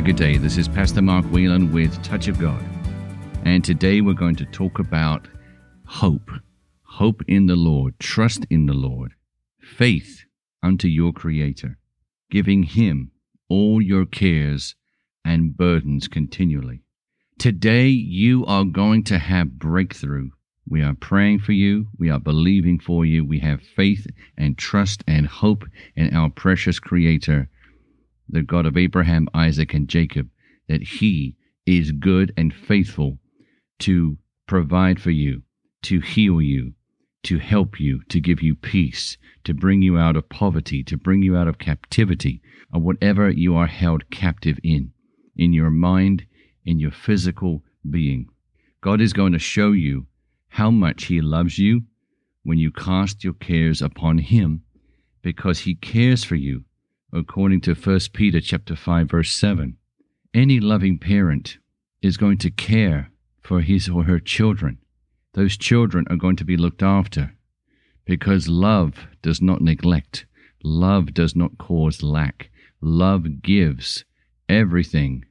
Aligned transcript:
very 0.00 0.12
good 0.12 0.18
day. 0.18 0.38
This 0.38 0.56
is 0.56 0.66
Pastor 0.66 1.02
Mark 1.02 1.26
Whelan 1.26 1.74
with 1.74 2.02
Touch 2.02 2.26
of 2.26 2.38
God. 2.38 2.64
And 3.44 3.62
today 3.62 4.00
we're 4.00 4.14
going 4.14 4.36
to 4.36 4.46
talk 4.46 4.78
about 4.78 5.28
hope. 5.84 6.30
Hope 6.84 7.20
in 7.28 7.44
the 7.44 7.56
Lord, 7.56 7.98
trust 7.98 8.46
in 8.48 8.64
the 8.64 8.72
Lord, 8.72 9.12
faith 9.60 10.24
unto 10.62 10.88
your 10.88 11.12
Creator, 11.12 11.76
giving 12.30 12.62
Him 12.62 13.10
all 13.50 13.82
your 13.82 14.06
cares 14.06 14.74
and 15.22 15.54
burdens 15.54 16.08
continually. 16.08 16.82
Today 17.38 17.88
you 17.88 18.46
are 18.46 18.64
going 18.64 19.04
to 19.04 19.18
have 19.18 19.58
breakthrough. 19.58 20.30
We 20.66 20.80
are 20.82 20.94
praying 20.94 21.40
for 21.40 21.52
you. 21.52 21.88
We 21.98 22.08
are 22.08 22.20
believing 22.20 22.78
for 22.78 23.04
you. 23.04 23.22
We 23.22 23.40
have 23.40 23.60
faith 23.60 24.06
and 24.38 24.56
trust 24.56 25.04
and 25.06 25.26
hope 25.26 25.66
in 25.94 26.16
our 26.16 26.30
precious 26.30 26.78
Creator 26.78 27.50
the 28.32 28.42
God 28.42 28.66
of 28.66 28.76
Abraham, 28.76 29.28
Isaac, 29.34 29.74
and 29.74 29.88
Jacob, 29.88 30.28
that 30.68 30.82
He 30.82 31.36
is 31.66 31.92
good 31.92 32.32
and 32.36 32.54
faithful 32.54 33.18
to 33.80 34.18
provide 34.46 35.00
for 35.00 35.10
you, 35.10 35.42
to 35.82 36.00
heal 36.00 36.40
you, 36.40 36.74
to 37.22 37.38
help 37.38 37.78
you, 37.78 38.02
to 38.08 38.20
give 38.20 38.42
you 38.42 38.54
peace, 38.54 39.16
to 39.44 39.54
bring 39.54 39.82
you 39.82 39.98
out 39.98 40.16
of 40.16 40.28
poverty, 40.28 40.82
to 40.84 40.96
bring 40.96 41.22
you 41.22 41.36
out 41.36 41.48
of 41.48 41.58
captivity, 41.58 42.40
or 42.72 42.80
whatever 42.80 43.30
you 43.30 43.54
are 43.56 43.66
held 43.66 44.08
captive 44.10 44.58
in, 44.62 44.92
in 45.36 45.52
your 45.52 45.70
mind, 45.70 46.24
in 46.64 46.78
your 46.78 46.90
physical 46.90 47.62
being. 47.88 48.26
God 48.80 49.00
is 49.00 49.12
going 49.12 49.32
to 49.32 49.38
show 49.38 49.72
you 49.72 50.06
how 50.48 50.70
much 50.70 51.04
He 51.04 51.20
loves 51.20 51.58
you 51.58 51.82
when 52.42 52.58
you 52.58 52.70
cast 52.70 53.22
your 53.22 53.34
cares 53.34 53.82
upon 53.82 54.18
Him 54.18 54.62
because 55.22 55.60
He 55.60 55.74
cares 55.74 56.24
for 56.24 56.36
you 56.36 56.64
according 57.12 57.60
to 57.62 57.74
1 57.74 58.00
Peter 58.12 58.40
chapter 58.40 58.76
5 58.76 59.10
verse 59.10 59.32
7. 59.32 59.76
Any 60.32 60.60
loving 60.60 60.98
parent 60.98 61.58
is 62.02 62.16
going 62.16 62.38
to 62.38 62.50
care 62.50 63.10
for 63.42 63.60
his 63.60 63.88
or 63.88 64.04
her 64.04 64.20
children. 64.20 64.78
Those 65.34 65.56
children 65.56 66.06
are 66.10 66.16
going 66.16 66.36
to 66.36 66.44
be 66.44 66.56
looked 66.56 66.82
after 66.82 67.34
because 68.04 68.48
love 68.48 69.06
does 69.22 69.40
not 69.40 69.60
neglect. 69.60 70.26
Love 70.62 71.14
does 71.14 71.34
not 71.34 71.58
cause 71.58 72.02
lack. 72.02 72.50
Love 72.80 73.42
gives 73.42 74.04
everything 74.48 75.24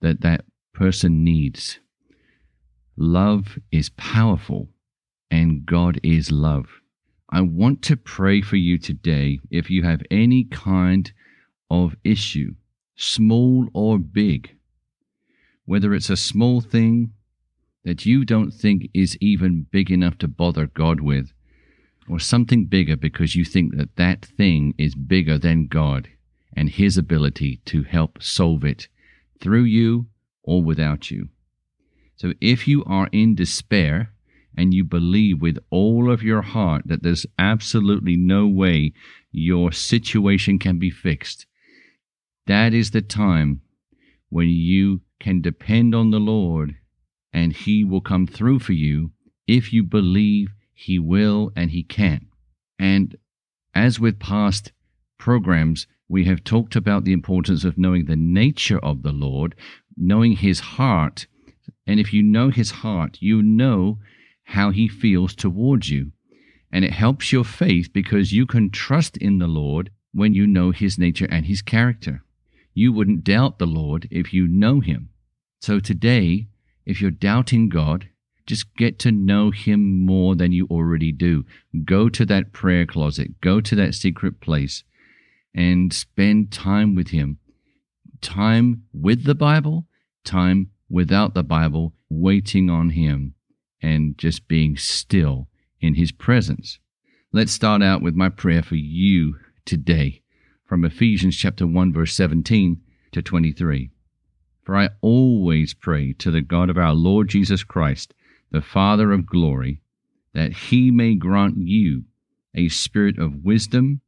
that 0.00 0.20
that 0.20 0.44
person 0.72 1.24
needs. 1.24 1.80
Love 2.96 3.58
is 3.70 3.90
powerful 3.90 4.68
and 5.30 5.64
God 5.64 6.00
is 6.02 6.30
love. 6.30 6.79
I 7.32 7.42
want 7.42 7.82
to 7.82 7.96
pray 7.96 8.40
for 8.40 8.56
you 8.56 8.76
today 8.76 9.38
if 9.50 9.70
you 9.70 9.84
have 9.84 10.02
any 10.10 10.44
kind 10.44 11.12
of 11.70 11.94
issue, 12.02 12.54
small 12.96 13.68
or 13.72 13.98
big, 13.98 14.56
whether 15.64 15.94
it's 15.94 16.10
a 16.10 16.16
small 16.16 16.60
thing 16.60 17.12
that 17.84 18.04
you 18.04 18.24
don't 18.24 18.50
think 18.50 18.90
is 18.92 19.16
even 19.20 19.66
big 19.70 19.92
enough 19.92 20.18
to 20.18 20.28
bother 20.28 20.66
God 20.66 21.00
with, 21.00 21.32
or 22.08 22.18
something 22.18 22.66
bigger 22.66 22.96
because 22.96 23.36
you 23.36 23.44
think 23.44 23.76
that 23.76 23.94
that 23.94 24.24
thing 24.24 24.74
is 24.76 24.96
bigger 24.96 25.38
than 25.38 25.68
God 25.68 26.08
and 26.56 26.68
His 26.68 26.98
ability 26.98 27.60
to 27.66 27.84
help 27.84 28.20
solve 28.20 28.64
it 28.64 28.88
through 29.40 29.64
you 29.64 30.06
or 30.42 30.64
without 30.64 31.12
you. 31.12 31.28
So 32.16 32.34
if 32.40 32.66
you 32.66 32.84
are 32.84 33.08
in 33.12 33.36
despair 33.36 34.12
and 34.60 34.74
you 34.74 34.84
believe 34.84 35.40
with 35.40 35.56
all 35.70 36.10
of 36.12 36.22
your 36.22 36.42
heart 36.42 36.82
that 36.84 37.02
there's 37.02 37.24
absolutely 37.38 38.14
no 38.14 38.46
way 38.46 38.92
your 39.32 39.72
situation 39.72 40.58
can 40.58 40.78
be 40.78 40.90
fixed, 40.90 41.46
that 42.46 42.74
is 42.74 42.90
the 42.90 43.00
time 43.00 43.62
when 44.28 44.48
you 44.50 45.00
can 45.18 45.40
depend 45.40 45.94
on 45.94 46.10
the 46.10 46.20
Lord 46.20 46.76
and 47.32 47.54
He 47.54 47.84
will 47.84 48.02
come 48.02 48.26
through 48.26 48.58
for 48.58 48.74
you 48.74 49.12
if 49.46 49.72
you 49.72 49.82
believe 49.82 50.50
He 50.74 50.98
will 50.98 51.52
and 51.56 51.70
He 51.70 51.82
can. 51.82 52.26
And 52.78 53.16
as 53.74 53.98
with 53.98 54.18
past 54.18 54.72
programs, 55.16 55.86
we 56.06 56.26
have 56.26 56.44
talked 56.44 56.76
about 56.76 57.04
the 57.04 57.14
importance 57.14 57.64
of 57.64 57.78
knowing 57.78 58.04
the 58.04 58.16
nature 58.16 58.78
of 58.80 59.04
the 59.04 59.12
Lord, 59.12 59.54
knowing 59.96 60.32
His 60.32 60.60
heart. 60.60 61.26
And 61.86 61.98
if 61.98 62.12
you 62.12 62.22
know 62.22 62.50
His 62.50 62.70
heart, 62.70 63.16
you 63.20 63.42
know 63.42 63.96
how 64.50 64.70
He 64.70 64.88
feels 64.88 65.34
towards 65.34 65.88
you. 65.88 66.12
And 66.72 66.84
it 66.84 66.92
helps 66.92 67.32
your 67.32 67.44
faith 67.44 67.92
because 67.92 68.32
you 68.32 68.46
can 68.46 68.70
trust 68.70 69.16
in 69.16 69.38
the 69.38 69.46
Lord 69.46 69.90
when 70.12 70.34
you 70.34 70.46
know 70.46 70.70
His 70.70 70.98
nature 70.98 71.28
and 71.30 71.46
His 71.46 71.62
character. 71.62 72.22
You 72.74 72.92
wouldn't 72.92 73.24
doubt 73.24 73.58
the 73.58 73.66
Lord 73.66 74.08
if 74.10 74.32
you 74.32 74.46
know 74.46 74.80
Him. 74.80 75.10
So 75.60 75.78
today, 75.78 76.48
if 76.84 77.00
you're 77.00 77.10
doubting 77.10 77.68
God, 77.68 78.08
just 78.46 78.74
get 78.76 78.98
to 79.00 79.12
know 79.12 79.50
Him 79.50 80.04
more 80.04 80.34
than 80.34 80.52
you 80.52 80.66
already 80.68 81.12
do. 81.12 81.44
Go 81.84 82.08
to 82.08 82.26
that 82.26 82.52
prayer 82.52 82.86
closet, 82.86 83.40
go 83.40 83.60
to 83.60 83.76
that 83.76 83.94
secret 83.94 84.40
place, 84.40 84.82
and 85.54 85.92
spend 85.92 86.50
time 86.50 86.94
with 86.94 87.08
Him. 87.08 87.38
Time 88.20 88.82
with 88.92 89.24
the 89.24 89.34
Bible, 89.34 89.86
time 90.24 90.70
without 90.88 91.34
the 91.34 91.44
Bible, 91.44 91.94
waiting 92.08 92.68
on 92.68 92.90
Him, 92.90 93.34
and 93.82 94.16
just 94.18 94.48
being 94.48 94.76
still 94.76 95.48
in 95.80 95.94
His 95.94 96.12
presence. 96.12 96.78
Let's 97.32 97.52
start 97.52 97.82
out 97.82 98.02
with 98.02 98.14
my 98.14 98.28
prayer 98.28 98.62
for 98.62 98.76
you 98.76 99.36
today 99.64 100.22
from 100.64 100.84
Ephesians 100.84 101.36
chapter 101.36 101.66
1 101.66 101.92
verse 101.92 102.14
17 102.14 102.80
to 103.12 103.22
23. 103.22 103.90
For 104.62 104.76
I 104.76 104.90
always 105.00 105.74
pray 105.74 106.12
to 106.14 106.30
the 106.30 106.42
God 106.42 106.70
of 106.70 106.78
our 106.78 106.92
Lord 106.92 107.28
Jesus 107.28 107.64
Christ, 107.64 108.14
the 108.50 108.60
Father 108.60 109.12
of 109.12 109.26
glory, 109.26 109.82
that 110.32 110.52
he 110.52 110.90
may 110.90 111.14
grant 111.14 111.56
you 111.56 112.04
a 112.54 112.68
spirit 112.68 113.18
of 113.18 113.44
wisdom 113.44 114.00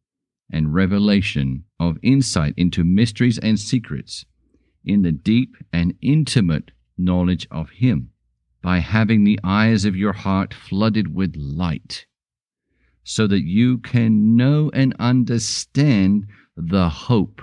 and 0.53 0.75
revelation 0.75 1.65
of 1.81 1.99
insight 2.03 2.55
into 2.57 2.85
mysteries 2.85 3.39
and 3.39 3.59
secrets 3.59 4.25
in 4.85 5.03
the 5.03 5.13
deep 5.13 5.57
and 5.73 5.95
intimate 6.01 6.71
knowledge 6.99 7.47
of 7.51 7.71
him 7.71 8.12
by 8.63 8.79
having 8.79 9.25
the 9.25 9.39
eyes 9.43 9.85
of 9.85 9.97
your 9.97 10.13
heart 10.13 10.55
flooded 10.55 11.15
with 11.15 11.35
light 11.37 12.07
so 13.05 13.27
that 13.27 13.43
you 13.43 13.79
can 13.79 14.37
know 14.37 14.71
and 14.73 14.95
understand 14.99 16.27
the 16.57 16.89
hope 16.89 17.43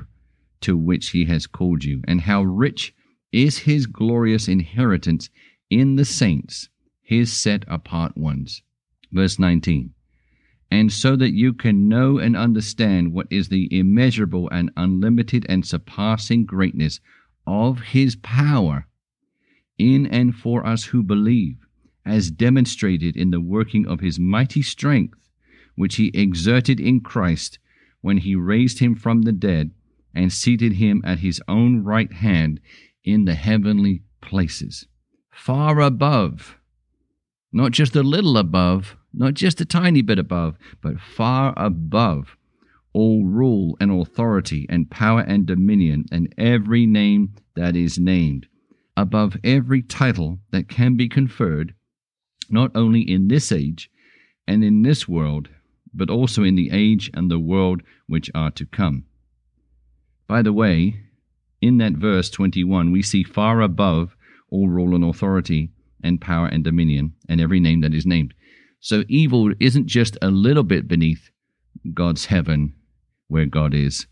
to 0.61 0.77
which 0.77 1.09
he 1.09 1.25
has 1.25 1.47
called 1.47 1.83
you, 1.83 2.01
and 2.07 2.21
how 2.21 2.43
rich 2.43 2.93
is 3.31 3.59
his 3.59 3.85
glorious 3.85 4.47
inheritance 4.47 5.29
in 5.69 5.95
the 5.95 6.05
saints, 6.05 6.69
his 7.01 7.31
set 7.31 7.63
apart 7.67 8.17
ones. 8.17 8.61
Verse 9.11 9.39
19. 9.39 9.93
And 10.71 10.91
so 10.91 11.15
that 11.15 11.33
you 11.33 11.53
can 11.53 11.87
know 11.87 12.19
and 12.19 12.37
understand 12.37 13.11
what 13.13 13.27
is 13.29 13.49
the 13.49 13.67
immeasurable 13.77 14.49
and 14.49 14.71
unlimited 14.77 15.45
and 15.49 15.65
surpassing 15.65 16.45
greatness 16.45 16.99
of 17.47 17.79
his 17.79 18.15
power 18.17 18.85
in 19.79 20.05
and 20.05 20.35
for 20.35 20.65
us 20.65 20.85
who 20.85 21.01
believe, 21.01 21.57
as 22.05 22.29
demonstrated 22.29 23.15
in 23.15 23.31
the 23.31 23.41
working 23.41 23.87
of 23.87 24.01
his 24.01 24.19
mighty 24.19 24.61
strength, 24.61 25.17
which 25.75 25.95
he 25.95 26.11
exerted 26.13 26.79
in 26.79 26.99
Christ 26.99 27.57
when 28.01 28.17
he 28.17 28.35
raised 28.35 28.79
him 28.79 28.95
from 28.95 29.23
the 29.23 29.31
dead 29.31 29.71
and 30.13 30.31
seated 30.31 30.73
him 30.73 31.01
at 31.05 31.19
his 31.19 31.41
own 31.47 31.83
right 31.83 32.11
hand 32.11 32.59
in 33.03 33.25
the 33.25 33.35
heavenly 33.35 34.03
places, 34.21 34.87
far 35.31 35.79
above, 35.79 36.57
not 37.51 37.71
just 37.71 37.95
a 37.95 38.03
little 38.03 38.37
above, 38.37 38.97
not 39.13 39.33
just 39.33 39.61
a 39.61 39.65
tiny 39.65 40.01
bit 40.01 40.19
above, 40.19 40.57
but 40.81 40.99
far 40.99 41.53
above 41.57 42.35
all 42.93 43.23
rule 43.23 43.77
and 43.79 43.91
authority 43.91 44.65
and 44.69 44.89
power 44.89 45.21
and 45.21 45.45
dominion 45.45 46.05
and 46.11 46.33
every 46.37 46.85
name 46.85 47.33
that 47.55 47.75
is 47.75 47.99
named, 47.99 48.47
above 49.01 49.37
every 49.43 49.81
title 49.81 50.39
that 50.51 50.67
can 50.67 50.97
be 50.97 51.07
conferred, 51.07 51.73
not 52.49 52.71
only 52.75 53.01
in 53.01 53.27
this 53.27 53.51
age 53.51 53.89
and 54.47 54.63
in 54.63 54.81
this 54.81 55.07
world, 55.07 55.47
but 55.93 56.09
also 56.09 56.43
in 56.43 56.55
the 56.55 56.69
age 56.71 57.09
and 57.13 57.31
the 57.31 57.39
world 57.39 57.81
which 58.07 58.29
are 58.35 58.51
to 58.51 58.65
come. 58.65 59.05
By 60.27 60.41
the 60.41 60.53
way, 60.53 61.01
in 61.61 61.77
that 61.77 61.93
verse 61.93 62.29
21, 62.29 62.91
we 62.91 63.01
see 63.01 63.23
far 63.23 63.61
above 63.61 64.15
all 64.49 64.67
rule 64.67 64.95
and 64.95 65.03
authority 65.03 65.71
and 66.03 66.21
power 66.21 66.47
and 66.47 66.63
dominion 66.63 67.13
and 67.27 67.39
every 67.41 67.59
name 67.59 67.81
that 67.81 67.93
is 67.93 68.05
named. 68.05 68.33
So 68.79 69.03
evil 69.07 69.51
isn't 69.59 69.87
just 69.87 70.17
a 70.21 70.29
little 70.29 70.63
bit 70.63 70.87
beneath 70.87 71.29
God's 71.93 72.25
heaven 72.25 72.73
where 73.27 73.45
God 73.45 73.73
is. 73.73 74.07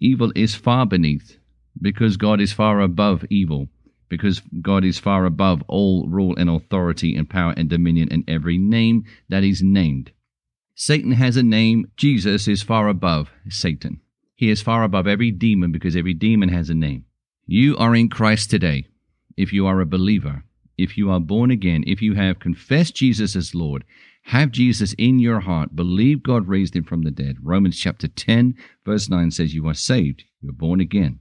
Evil 0.00 0.32
is 0.34 0.54
far 0.54 0.86
beneath 0.86 1.38
because 1.80 2.16
God 2.16 2.40
is 2.40 2.52
far 2.52 2.80
above 2.80 3.24
evil, 3.30 3.68
because 4.12 4.42
God 4.60 4.84
is 4.84 4.98
far 4.98 5.24
above 5.24 5.62
all 5.68 6.06
rule 6.06 6.36
and 6.36 6.50
authority 6.50 7.16
and 7.16 7.30
power 7.30 7.54
and 7.56 7.70
dominion 7.70 8.08
and 8.10 8.22
every 8.28 8.58
name 8.58 9.06
that 9.30 9.42
is 9.42 9.62
named. 9.62 10.12
Satan 10.74 11.12
has 11.12 11.38
a 11.38 11.42
name. 11.42 11.90
Jesus 11.96 12.46
is 12.46 12.62
far 12.62 12.88
above 12.88 13.30
Satan. 13.48 14.02
He 14.34 14.50
is 14.50 14.60
far 14.60 14.84
above 14.84 15.06
every 15.06 15.30
demon 15.30 15.72
because 15.72 15.96
every 15.96 16.12
demon 16.12 16.50
has 16.50 16.68
a 16.68 16.74
name. 16.74 17.06
You 17.46 17.74
are 17.78 17.96
in 17.96 18.10
Christ 18.10 18.50
today. 18.50 18.86
If 19.38 19.50
you 19.50 19.66
are 19.66 19.80
a 19.80 19.86
believer, 19.86 20.44
if 20.76 20.98
you 20.98 21.10
are 21.10 21.18
born 21.18 21.50
again, 21.50 21.82
if 21.86 22.02
you 22.02 22.12
have 22.12 22.38
confessed 22.38 22.94
Jesus 22.94 23.34
as 23.34 23.54
Lord, 23.54 23.82
have 24.24 24.50
Jesus 24.50 24.94
in 24.98 25.20
your 25.20 25.40
heart, 25.40 25.74
believe 25.74 26.22
God 26.22 26.48
raised 26.48 26.76
him 26.76 26.84
from 26.84 27.00
the 27.00 27.10
dead. 27.10 27.36
Romans 27.42 27.78
chapter 27.78 28.08
10, 28.08 28.56
verse 28.84 29.08
9 29.08 29.30
says, 29.30 29.54
You 29.54 29.66
are 29.68 29.74
saved, 29.74 30.24
you're 30.42 30.52
born 30.52 30.82
again. 30.82 31.20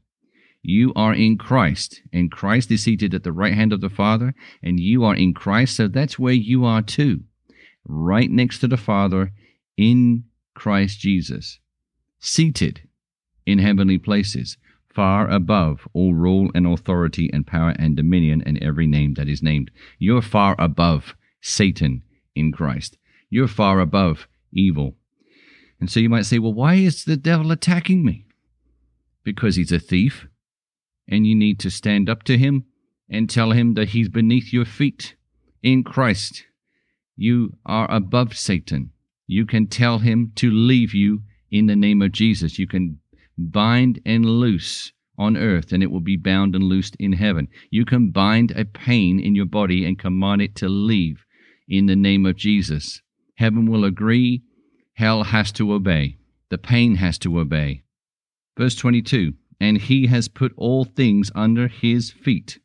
You 0.64 0.94
are 0.96 1.14
in 1.14 1.38
Christ, 1.38 2.02
and 2.14 2.32
Christ 2.32 2.70
is 2.72 2.84
seated 2.84 3.14
at 3.14 3.24
the 3.24 3.32
right 3.32 3.54
hand 3.54 3.74
of 3.74 3.82
the 3.82 3.90
Father, 3.90 4.34
and 4.62 4.80
you 4.80 5.04
are 5.04 5.16
in 5.16 5.34
Christ, 5.34 5.76
so 5.76 5.88
that's 5.88 6.20
where 6.20 6.34
you 6.34 6.66
are 6.66 6.82
too, 6.82 7.22
right 7.86 8.30
next 8.30 8.60
to 8.60 8.68
the 8.68 8.78
Father 8.78 9.32
in 9.76 10.26
Christ 10.54 11.00
Jesus, 11.00 11.60
seated 12.20 12.82
in 13.46 13.58
heavenly 13.58 13.98
places, 13.98 14.58
far 14.94 15.28
above 15.30 15.88
all 15.94 16.14
rule 16.14 16.52
and 16.54 16.68
authority 16.68 17.30
and 17.34 17.48
power 17.48 17.74
and 17.80 17.96
dominion 17.96 18.44
and 18.46 18.62
every 18.62 18.86
name 18.86 19.16
that 19.16 19.28
is 19.28 19.42
named. 19.42 19.72
You're 19.98 20.22
far 20.22 20.56
above 20.60 21.16
Satan 21.42 22.04
in 22.36 22.52
Christ. 22.52 22.98
You're 23.30 23.48
far 23.48 23.80
above 23.80 24.28
evil. 24.52 24.96
And 25.80 25.90
so 25.90 26.00
you 26.00 26.10
might 26.10 26.26
say, 26.26 26.38
well, 26.38 26.54
why 26.54 26.76
is 26.76 27.06
the 27.06 27.18
devil 27.18 27.52
attacking 27.52 28.06
me? 28.06 28.26
Because 29.24 29.56
he's 29.56 29.72
a 29.72 29.80
thief, 29.80 30.28
and 31.12 31.28
you 31.28 31.36
need 31.36 31.60
to 31.60 31.70
stand 31.70 32.10
up 32.10 32.24
to 32.24 32.38
him 32.38 32.66
and 33.10 33.30
tell 33.30 33.52
him 33.52 33.74
that 33.74 33.90
he's 33.90 34.10
beneath 34.10 34.54
your 34.54 34.66
feet 34.66 35.16
in 35.62 35.84
Christ. 35.84 36.46
You 37.18 37.58
are 37.66 37.92
above 37.92 38.38
Satan. 38.38 38.92
You 39.28 39.46
can 39.46 39.68
tell 39.68 40.00
him 40.00 40.32
to 40.38 40.50
leave 40.50 40.94
you 40.94 41.22
in 41.52 41.68
the 41.68 41.76
name 41.76 42.02
of 42.02 42.14
Jesus. 42.14 42.58
You 42.58 42.68
can 42.68 43.00
bind 43.38 44.00
and 44.06 44.26
loose 44.26 44.94
on 45.18 45.38
earth, 45.38 45.72
and 45.72 45.84
it 45.84 45.92
will 45.92 46.00
be 46.00 46.18
bound 46.18 46.56
and 46.56 46.64
loosed 46.64 46.96
in 46.96 47.14
heaven. 47.14 47.50
You 47.70 47.86
can 47.86 48.12
bind 48.12 48.52
a 48.52 48.66
pain 48.66 49.20
in 49.20 49.36
your 49.36 49.46
body 49.46 49.86
and 49.86 50.00
command 50.00 50.42
it 50.42 50.56
to 50.56 50.70
leave 50.70 51.26
in 51.68 51.86
the 51.86 51.96
name 51.96 52.26
of 52.26 52.38
Jesus. 52.38 53.02
Heaven 53.36 53.70
will 53.70 53.84
agree, 53.84 54.44
hell 54.94 55.24
has 55.24 55.52
to 55.54 55.74
obey, 55.74 56.18
the 56.50 56.58
pain 56.58 56.96
has 56.96 57.18
to 57.20 57.40
obey. 57.40 57.84
Verse 58.58 58.76
22 58.76 59.34
And 59.62 59.78
he 59.78 60.08
has 60.08 60.28
put 60.28 60.52
all 60.58 60.84
things 60.84 61.32
under 61.34 61.70
his 61.70 62.12
feet. 62.12 62.60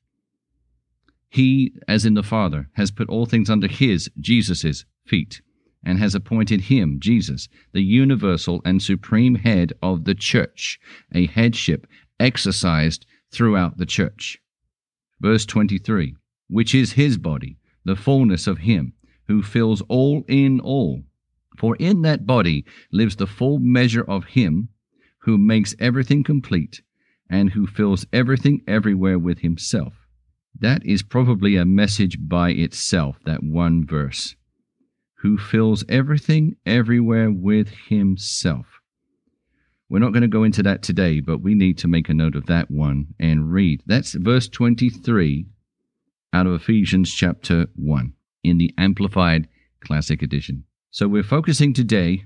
He, 1.28 1.74
as 1.86 2.04
in 2.04 2.14
the 2.14 2.24
Father, 2.24 2.68
has 2.72 2.90
put 2.90 3.08
all 3.08 3.26
things 3.26 3.48
under 3.48 3.68
his, 3.68 4.10
Jesus's, 4.18 4.84
feet, 5.04 5.42
and 5.84 6.00
has 6.00 6.14
appointed 6.14 6.62
him, 6.62 6.98
Jesus, 6.98 7.48
the 7.72 7.82
universal 7.82 8.60
and 8.64 8.82
supreme 8.82 9.36
head 9.36 9.72
of 9.80 10.04
the 10.06 10.14
church, 10.14 10.80
a 11.14 11.26
headship 11.26 11.86
exercised 12.18 13.06
throughout 13.30 13.78
the 13.78 13.86
church. 13.86 14.38
Verse 15.20 15.46
23 15.46 16.16
Which 16.48 16.74
is 16.74 16.92
his 16.94 17.18
body, 17.18 17.58
the 17.84 17.94
fullness 17.94 18.48
of 18.48 18.58
him 18.58 18.94
who 19.26 19.42
fills 19.42 19.82
all 19.82 20.24
in 20.28 20.60
all. 20.60 21.04
For 21.56 21.76
in 21.76 22.02
that 22.02 22.26
body 22.26 22.64
lives 22.92 23.16
the 23.16 23.26
full 23.26 23.58
measure 23.58 24.04
of 24.04 24.24
Him 24.24 24.68
who 25.20 25.38
makes 25.38 25.74
everything 25.78 26.22
complete 26.22 26.82
and 27.28 27.50
who 27.50 27.66
fills 27.66 28.06
everything 28.12 28.62
everywhere 28.66 29.18
with 29.18 29.40
Himself. 29.40 29.94
That 30.58 30.84
is 30.84 31.02
probably 31.02 31.56
a 31.56 31.64
message 31.64 32.18
by 32.20 32.50
itself, 32.50 33.18
that 33.26 33.42
one 33.42 33.86
verse. 33.86 34.36
Who 35.20 35.36
fills 35.36 35.84
everything 35.88 36.56
everywhere 36.64 37.30
with 37.30 37.68
Himself. 37.88 38.66
We're 39.88 40.00
not 40.00 40.12
going 40.12 40.22
to 40.22 40.28
go 40.28 40.42
into 40.42 40.62
that 40.64 40.82
today, 40.82 41.20
but 41.20 41.42
we 41.42 41.54
need 41.54 41.78
to 41.78 41.88
make 41.88 42.08
a 42.08 42.14
note 42.14 42.34
of 42.34 42.46
that 42.46 42.70
one 42.70 43.14
and 43.20 43.52
read. 43.52 43.82
That's 43.86 44.14
verse 44.14 44.48
23 44.48 45.46
out 46.32 46.46
of 46.46 46.54
Ephesians 46.54 47.12
chapter 47.14 47.66
1 47.76 48.12
in 48.42 48.58
the 48.58 48.74
Amplified 48.76 49.48
Classic 49.80 50.22
Edition. 50.22 50.64
So 50.90 51.06
we're 51.06 51.22
focusing 51.22 51.72
today 51.72 52.24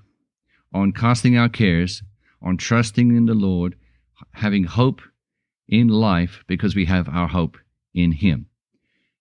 on 0.73 0.93
casting 0.93 1.37
our 1.37 1.49
cares, 1.49 2.02
on 2.43 2.56
trusting 2.56 3.14
in 3.14 3.26
the 3.26 3.35
Lord, 3.35 3.76
having 4.33 4.65
hope 4.65 5.01
in 5.69 5.89
life 5.89 6.43
because 6.47 6.75
we 6.75 6.87
have 6.87 7.09
our 7.09 7.29
hope 7.29 7.57
in 7.95 8.13
Him. 8.13 8.47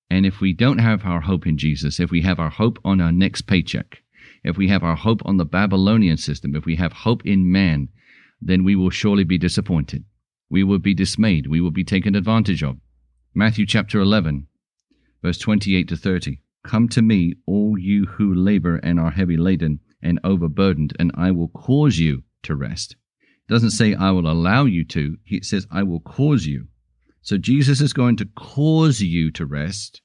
And 0.09 0.25
if 0.25 0.41
we 0.41 0.53
don't 0.53 0.79
have 0.79 1.05
our 1.05 1.21
hope 1.21 1.45
in 1.45 1.57
Jesus, 1.57 1.99
if 1.99 2.09
we 2.09 2.21
have 2.21 2.39
our 2.39 2.49
hope 2.49 2.79
on 2.83 2.99
our 2.99 3.11
next 3.11 3.43
paycheck, 3.43 4.01
if 4.43 4.57
we 4.57 4.67
have 4.69 4.83
our 4.83 4.95
hope 4.95 5.21
on 5.25 5.37
the 5.37 5.45
Babylonian 5.45 6.17
system, 6.17 6.55
if 6.55 6.65
we 6.65 6.75
have 6.77 6.93
hope 6.93 7.25
in 7.25 7.51
man, 7.51 7.89
then 8.41 8.63
we 8.63 8.75
will 8.75 8.89
surely 8.89 9.23
be 9.23 9.37
disappointed. 9.37 10.05
We 10.49 10.63
will 10.63 10.79
be 10.79 10.93
dismayed. 10.93 11.47
We 11.47 11.61
will 11.61 11.71
be 11.71 11.83
taken 11.83 12.15
advantage 12.15 12.63
of. 12.63 12.77
Matthew 13.35 13.65
chapter 13.65 13.99
11, 13.99 14.47
verse 15.21 15.37
28 15.37 15.87
to 15.89 15.95
30. 15.95 16.41
Come 16.63 16.89
to 16.89 17.01
me, 17.01 17.35
all 17.45 17.77
you 17.77 18.05
who 18.05 18.33
labor 18.33 18.77
and 18.77 18.99
are 18.99 19.11
heavy 19.11 19.37
laden 19.37 19.79
and 20.01 20.19
overburdened, 20.23 20.95
and 20.97 21.11
I 21.15 21.31
will 21.31 21.49
cause 21.49 21.99
you 21.99 22.23
to 22.43 22.55
rest. 22.55 22.95
Doesn't 23.49 23.71
say 23.71 23.95
I 23.95 24.11
will 24.11 24.29
allow 24.29 24.65
you 24.65 24.85
to, 24.85 25.17
He 25.23 25.41
says 25.41 25.67
I 25.71 25.83
will 25.83 25.99
cause 25.99 26.45
you. 26.45 26.67
So 27.21 27.37
Jesus 27.37 27.81
is 27.81 27.93
going 27.93 28.15
to 28.17 28.29
cause 28.35 29.01
you 29.01 29.31
to 29.31 29.45
rest. 29.45 30.01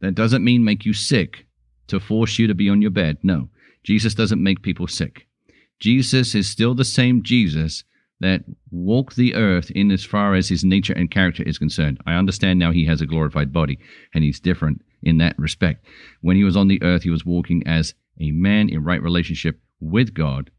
That 0.00 0.14
doesn't 0.14 0.44
mean 0.44 0.62
make 0.62 0.84
you 0.84 0.92
sick 0.92 1.46
to 1.88 1.98
force 1.98 2.38
you 2.38 2.46
to 2.46 2.54
be 2.54 2.68
on 2.68 2.82
your 2.82 2.90
bed. 2.90 3.18
No, 3.22 3.48
Jesus 3.82 4.14
doesn't 4.14 4.42
make 4.42 4.62
people 4.62 4.86
sick. 4.86 5.26
Jesus 5.80 6.34
is 6.34 6.48
still 6.48 6.74
the 6.74 6.84
same 6.84 7.22
Jesus 7.22 7.82
that 8.20 8.44
walked 8.70 9.16
the 9.16 9.34
earth 9.34 9.70
in 9.72 9.90
as 9.90 10.04
far 10.04 10.34
as 10.34 10.48
his 10.48 10.64
nature 10.64 10.92
and 10.92 11.10
character 11.10 11.42
is 11.42 11.58
concerned. 11.58 11.98
I 12.06 12.14
understand 12.14 12.58
now 12.58 12.72
he 12.72 12.86
has 12.86 13.00
a 13.00 13.06
glorified 13.06 13.52
body 13.52 13.78
and 14.14 14.22
he's 14.22 14.40
different 14.40 14.82
in 15.02 15.18
that 15.18 15.38
respect. 15.38 15.84
When 16.20 16.36
he 16.36 16.44
was 16.44 16.56
on 16.56 16.68
the 16.68 16.82
earth, 16.82 17.02
he 17.02 17.10
was 17.10 17.26
walking 17.26 17.66
as 17.66 17.94
a 18.20 18.30
man 18.30 18.68
in 18.68 18.84
right 18.84 19.02
relationship 19.02 19.60
with 19.80 20.14
God. 20.14 20.50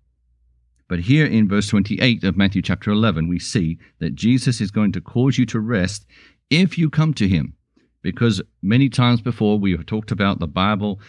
But 0.87 0.99
here 0.99 1.25
in 1.25 1.49
verse 1.49 1.67
28 1.67 2.23
of 2.23 2.37
Matthew 2.37 2.61
chapter 2.61 2.91
11, 2.91 3.27
we 3.27 3.39
see 3.39 3.79
that 3.99 4.15
Jesus 4.15 4.61
is 4.61 4.71
going 4.71 4.91
to 4.91 5.01
cause 5.01 5.37
you 5.37 5.45
to 5.47 5.59
rest 5.59 6.05
if 6.49 6.77
you 6.77 6.89
come 6.89 7.13
to 7.15 7.27
him. 7.27 7.55
Because 8.03 8.41
many 8.61 8.87
times 8.89 9.21
before 9.21 9.57
we 9.57 9.71
have 9.71 9.87
talked 9.87 10.11
about 10.11 10.39
the 10.39 10.47
Bible 10.47 10.99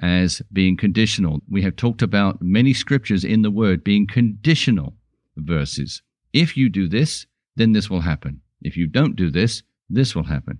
as 0.00 0.42
being 0.52 0.76
conditional. 0.76 1.40
We 1.48 1.62
have 1.62 1.76
talked 1.76 2.02
about 2.02 2.42
many 2.42 2.72
scriptures 2.74 3.24
in 3.24 3.42
the 3.42 3.50
Word 3.50 3.84
being 3.84 4.06
conditional 4.06 4.94
verses. 5.36 6.02
If 6.32 6.56
you 6.56 6.68
do 6.68 6.88
this, 6.88 7.26
then 7.56 7.72
this 7.72 7.88
will 7.88 8.00
happen. 8.00 8.40
If 8.60 8.76
you 8.76 8.86
don't 8.86 9.16
do 9.16 9.30
this, 9.30 9.62
this 9.88 10.14
will 10.14 10.24
happen. 10.24 10.58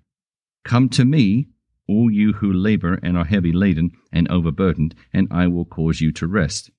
Come 0.65 0.89
to 0.91 1.05
me, 1.05 1.49
all 1.89 2.11
you 2.11 2.33
who 2.35 2.53
labor 2.53 2.99
and 3.03 3.17
are 3.17 3.25
heavy 3.25 3.53
laden 3.53 3.91
and 4.13 4.31
overburdened, 4.31 4.95
and 5.13 5.29
I 5.31 5.47
will 5.49 5.65
cause 5.65 6.01
you 6.01 6.13
to 6.13 6.27
rest. 6.27 6.71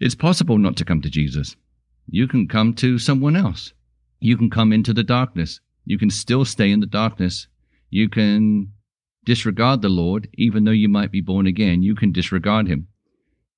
It's 0.00 0.14
possible 0.14 0.58
not 0.58 0.76
to 0.76 0.84
come 0.84 1.00
to 1.02 1.10
Jesus. 1.10 1.56
You 2.08 2.28
can 2.28 2.48
come 2.48 2.74
to 2.74 2.98
someone 2.98 3.36
else. 3.36 3.72
You 4.20 4.36
can 4.36 4.50
come 4.50 4.72
into 4.72 4.92
the 4.92 5.02
darkness. 5.02 5.60
You 5.84 5.98
can 5.98 6.10
still 6.10 6.44
stay 6.44 6.70
in 6.70 6.80
the 6.80 6.86
darkness. 6.86 7.48
You 7.90 8.08
can 8.08 8.72
disregard 9.24 9.82
the 9.82 9.88
Lord, 9.88 10.28
even 10.34 10.64
though 10.64 10.70
you 10.70 10.88
might 10.88 11.10
be 11.10 11.20
born 11.20 11.46
again. 11.46 11.82
You 11.82 11.94
can 11.94 12.12
disregard 12.12 12.68
him. 12.68 12.88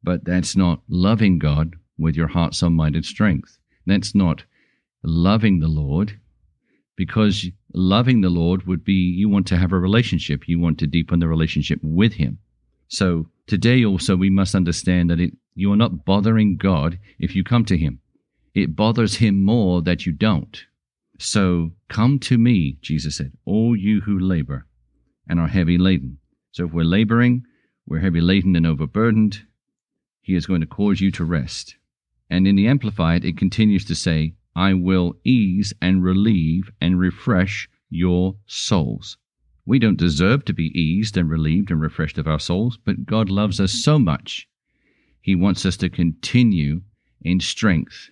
But 0.03 0.25
that's 0.25 0.57
not 0.57 0.83
loving 0.89 1.39
God 1.39 1.77
with 1.99 2.15
your 2.15 2.29
heart, 2.29 2.55
soul, 2.55 2.71
mind, 2.71 2.95
and 2.95 3.05
strength. 3.05 3.59
That's 3.87 4.15
not 4.15 4.45
loving 5.03 5.61
the 5.61 5.69
Lord 5.69 6.19
because 6.97 7.47
loving 7.75 8.21
the 8.21 8.29
Lord 8.29 8.67
would 8.67 8.85
be 8.85 8.93
you 8.93 9.29
want 9.29 9.47
to 9.49 9.57
have 9.57 9.73
a 9.73 9.79
relationship, 9.79 10.49
you 10.49 10.59
want 10.59 10.79
to 10.79 10.87
deepen 10.87 11.21
the 11.21 11.29
relationship 11.29 11.81
with 11.83 12.15
Him. 12.15 12.39
So 12.89 13.29
today 13.47 13.85
also 13.85 14.17
we 14.17 14.31
must 14.31 14.55
understand 14.55 15.11
that 15.11 15.21
it, 15.21 15.33
you 15.59 15.73
are 15.73 15.77
not 15.77 16.05
bothering 16.05 16.57
God 16.57 17.01
if 17.19 17.35
you 17.35 17.43
come 17.43 17.65
to 17.65 17.77
Him. 17.77 17.99
It 18.55 18.77
bothers 18.77 19.17
Him 19.17 19.43
more 19.43 19.83
that 19.83 20.07
you 20.07 20.13
don't. 20.13 20.65
So 21.19 21.73
come 21.89 22.21
to 22.21 22.39
me, 22.39 22.79
Jesus 22.81 23.17
said, 23.17 23.33
all 23.45 23.77
you 23.77 24.01
who 24.03 24.17
labor 24.19 24.67
and 25.29 25.41
are 25.41 25.49
heavy 25.49 25.77
laden. 25.77 26.19
So 26.53 26.67
if 26.67 26.73
we're 26.73 26.85
laboring, 26.85 27.43
we're 27.87 27.99
heavy 27.99 28.21
laden 28.21 28.55
and 28.55 28.69
overburdened, 28.69 29.43
He 30.23 30.37
is 30.37 30.47
going 30.47 30.61
to 30.61 30.67
cause 30.67 31.01
you 31.01 31.11
to 31.11 31.25
rest. 31.25 31.75
And 32.31 32.47
in 32.47 32.55
the 32.55 32.69
Amplified, 32.69 33.25
it 33.25 33.37
continues 33.37 33.85
to 33.87 33.97
say, 33.97 34.35
I 34.55 34.75
will 34.75 35.17
ease 35.25 35.73
and 35.83 36.05
relieve 36.05 36.71
and 36.81 37.01
refresh 37.01 37.69
your 37.91 38.37
souls. 38.47 39.17
We 39.67 39.81
don't 39.81 39.99
deserve 39.99 40.45
to 40.45 40.53
be 40.53 40.67
eased 40.79 41.17
and 41.17 41.29
relieved 41.29 41.73
and 41.73 41.81
refreshed 41.81 42.17
of 42.17 42.29
our 42.29 42.39
souls, 42.39 42.79
but 42.85 43.07
God 43.07 43.29
loves 43.29 43.61
us 43.61 43.73
so 43.73 43.99
much. 43.99 44.49
He 45.29 45.35
wants 45.35 45.67
us 45.67 45.77
to 45.77 45.91
continue 45.91 46.81
in 47.21 47.41
strength, 47.41 48.09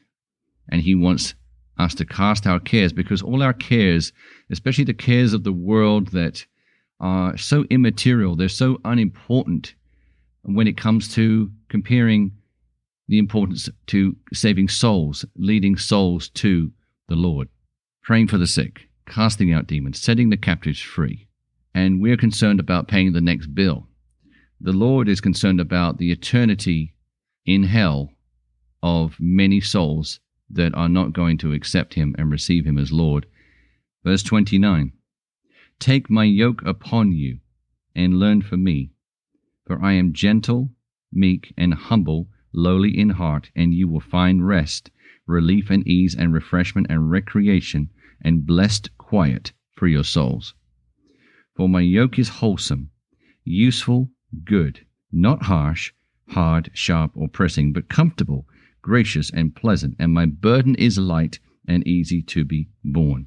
and 0.69 0.83
He 0.83 0.95
wants 0.95 1.35
us 1.79 1.95
to 1.95 2.05
cast 2.05 2.47
our 2.47 2.61
cares 2.61 2.93
because 2.93 3.23
all 3.23 3.43
our 3.43 3.55
cares, 3.55 4.13
especially 4.51 4.85
the 4.85 4.93
cares 4.93 5.33
of 5.33 5.43
the 5.43 5.51
world 5.51 6.09
that 6.09 6.45
are 7.01 7.35
so 7.39 7.65
immaterial, 7.71 8.37
they're 8.37 8.51
so 8.51 8.83
unimportant 8.85 9.75
when 10.43 10.67
it 10.67 10.77
comes 10.77 11.09
to 11.15 11.51
comparing 11.71 12.33
the 13.09 13.19
importance 13.19 13.71
to 13.87 14.15
saving 14.35 14.69
souls, 14.69 15.25
leading 15.37 15.79
souls 15.79 16.29
to 16.29 16.71
the 17.09 17.17
Lord, 17.17 17.49
praying 18.03 18.29
for 18.29 18.37
the 18.37 18.47
sick, 18.47 18.91
casting 19.07 19.55
out 19.55 19.67
demons, 19.67 20.03
setting 20.03 20.29
the 20.29 20.37
captives 20.37 20.83
free. 20.83 21.29
And 21.75 22.03
we're 22.03 22.19
concerned 22.19 22.61
about 22.61 22.89
paying 22.89 23.15
the 23.15 23.23
next 23.23 23.55
bill. 23.55 23.89
The 24.61 24.73
Lord 24.73 25.09
is 25.09 25.23
concerned 25.23 25.63
about 25.63 25.97
the 25.97 26.13
eternity 26.13 26.93
in 27.47 27.63
hell 27.63 28.13
of 28.83 29.17
many 29.21 29.61
souls 29.61 30.21
that 30.51 30.75
are 30.75 30.89
not 30.89 31.13
going 31.13 31.39
to 31.39 31.53
accept 31.53 31.95
Him 31.95 32.15
and 32.19 32.31
receive 32.31 32.67
Him 32.67 32.77
as 32.77 32.93
Lord. 32.93 33.27
Verse 34.05 34.23
29 34.23 34.93
Take 35.79 36.11
my 36.11 36.25
yoke 36.25 36.63
upon 36.65 37.13
you 37.13 37.39
and 37.95 38.19
learn 38.19 38.43
from 38.43 38.65
me, 38.65 38.91
for 39.67 39.83
I 39.83 39.93
am 39.93 40.13
gentle, 40.13 40.71
meek, 41.13 41.53
and 41.57 41.75
humble, 41.75 42.29
lowly 42.53 42.99
in 42.99 43.11
heart, 43.11 43.51
and 43.55 43.73
you 43.73 43.89
will 43.89 44.01
find 44.01 44.47
rest, 44.47 44.91
relief 45.27 45.71
and 45.71 45.87
ease, 45.87 46.15
and 46.15 46.33
refreshment 46.33 46.87
and 46.91 47.11
recreation, 47.11 47.91
and 48.23 48.47
blessed 48.47 48.97
quiet 48.99 49.53
for 49.75 49.87
your 49.87 50.05
souls. 50.05 50.55
For 51.57 51.69
my 51.69 51.81
yoke 51.81 52.19
is 52.19 52.29
wholesome, 52.29 52.91
useful, 53.45 54.11
good, 54.45 54.87
not 55.13 55.45
harsh, 55.45 55.93
hard, 56.31 56.71
sharp, 56.75 57.13
or 57.15 57.29
pressing, 57.29 57.73
but 57.73 57.89
comfortable, 57.89 58.47
gracious, 58.83 59.31
and 59.31 59.55
pleasant, 59.55 59.97
and 59.99 60.13
my 60.13 60.27
burden 60.27 60.75
is 60.77 60.99
light 60.99 61.39
and 61.67 61.87
easy 61.87 62.23
to 62.23 62.45
be 62.45 62.69
borne. 62.85 63.27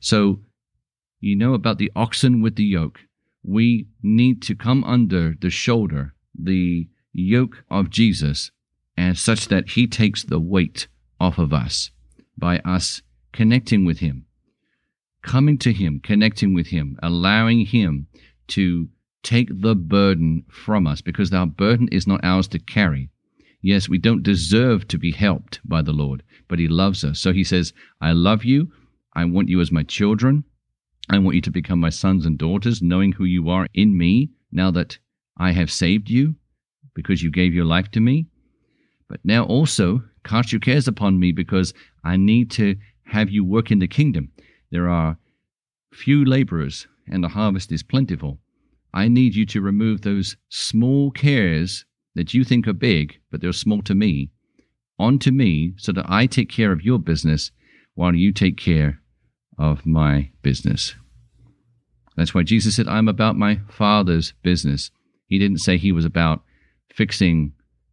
So, 0.00 0.40
you 1.20 1.36
know 1.36 1.54
about 1.54 1.78
the 1.78 1.92
oxen 1.94 2.42
with 2.42 2.56
the 2.56 2.64
yoke. 2.64 3.00
We 3.44 3.86
need 4.02 4.42
to 4.42 4.54
come 4.54 4.84
under 4.84 5.34
the 5.40 5.50
shoulder, 5.50 6.14
the 6.38 6.88
yoke 7.12 7.64
of 7.70 7.90
Jesus, 7.90 8.50
and 8.96 9.16
such 9.16 9.48
that 9.48 9.70
he 9.70 9.86
takes 9.86 10.24
the 10.24 10.40
weight 10.40 10.88
off 11.20 11.38
of 11.38 11.52
us 11.52 11.90
by 12.36 12.58
us 12.60 13.02
connecting 13.32 13.84
with 13.84 13.98
him, 13.98 14.26
coming 15.22 15.58
to 15.58 15.72
him, 15.72 16.00
connecting 16.02 16.54
with 16.54 16.68
him, 16.68 16.98
allowing 17.02 17.66
him 17.66 18.08
to 18.48 18.88
take 19.22 19.48
the 19.60 19.74
burden 19.74 20.44
from 20.50 20.86
us 20.86 21.00
because 21.00 21.32
our 21.32 21.46
burden 21.46 21.88
is 21.88 22.06
not 22.06 22.24
ours 22.24 22.48
to 22.48 22.58
carry. 22.58 23.10
Yes, 23.60 23.88
we 23.88 23.98
don't 23.98 24.22
deserve 24.22 24.88
to 24.88 24.98
be 24.98 25.12
helped 25.12 25.60
by 25.64 25.82
the 25.82 25.92
Lord, 25.92 26.22
but 26.48 26.58
He 26.58 26.66
loves 26.66 27.04
us. 27.04 27.20
So 27.20 27.32
He 27.32 27.44
says, 27.44 27.72
I 28.00 28.12
love 28.12 28.44
you. 28.44 28.72
I 29.14 29.24
want 29.24 29.48
you 29.48 29.60
as 29.60 29.70
my 29.70 29.84
children. 29.84 30.44
I 31.08 31.18
want 31.18 31.36
you 31.36 31.40
to 31.42 31.50
become 31.50 31.80
my 31.80 31.90
sons 31.90 32.26
and 32.26 32.38
daughters, 32.38 32.82
knowing 32.82 33.12
who 33.12 33.24
you 33.24 33.48
are 33.48 33.68
in 33.74 33.96
me 33.96 34.30
now 34.50 34.70
that 34.72 34.98
I 35.36 35.52
have 35.52 35.70
saved 35.70 36.10
you 36.10 36.34
because 36.94 37.22
you 37.22 37.30
gave 37.30 37.54
your 37.54 37.64
life 37.64 37.90
to 37.92 38.00
me. 38.00 38.26
But 39.08 39.20
now 39.24 39.44
also 39.44 40.02
cast 40.24 40.52
your 40.52 40.60
cares 40.60 40.88
upon 40.88 41.18
me 41.18 41.32
because 41.32 41.74
I 42.04 42.16
need 42.16 42.50
to 42.52 42.76
have 43.04 43.30
you 43.30 43.44
work 43.44 43.70
in 43.70 43.78
the 43.78 43.88
kingdom. 43.88 44.30
There 44.70 44.88
are 44.88 45.18
few 45.92 46.24
laborers 46.24 46.86
and 47.06 47.22
the 47.22 47.28
harvest 47.28 47.72
is 47.72 47.82
plentiful. 47.82 48.38
I 48.94 49.08
need 49.08 49.34
you 49.34 49.46
to 49.46 49.60
remove 49.60 50.02
those 50.02 50.36
small 50.48 51.10
cares 51.10 51.84
that 52.14 52.34
you 52.34 52.44
think 52.44 52.68
are 52.68 52.74
big, 52.74 53.18
but 53.30 53.40
they're 53.40 53.52
small 53.52 53.82
to 53.82 53.94
me, 53.94 54.30
onto 54.98 55.30
me 55.30 55.74
so 55.78 55.92
that 55.92 56.06
I 56.08 56.26
take 56.26 56.50
care 56.50 56.72
of 56.72 56.82
your 56.82 56.98
business 56.98 57.50
while 57.94 58.14
you 58.14 58.32
take 58.32 58.56
care 58.56 59.00
of 59.58 59.86
my 59.86 60.30
business. 60.42 60.94
That's 62.16 62.34
why 62.34 62.42
Jesus 62.42 62.76
said, 62.76 62.88
I'm 62.88 63.08
about 63.08 63.36
my 63.36 63.60
Father's 63.68 64.34
business. 64.42 64.90
He 65.26 65.38
didn't 65.38 65.60
say 65.60 65.78
he 65.78 65.92
was 65.92 66.04
about 66.04 66.42
fixing 66.94 67.52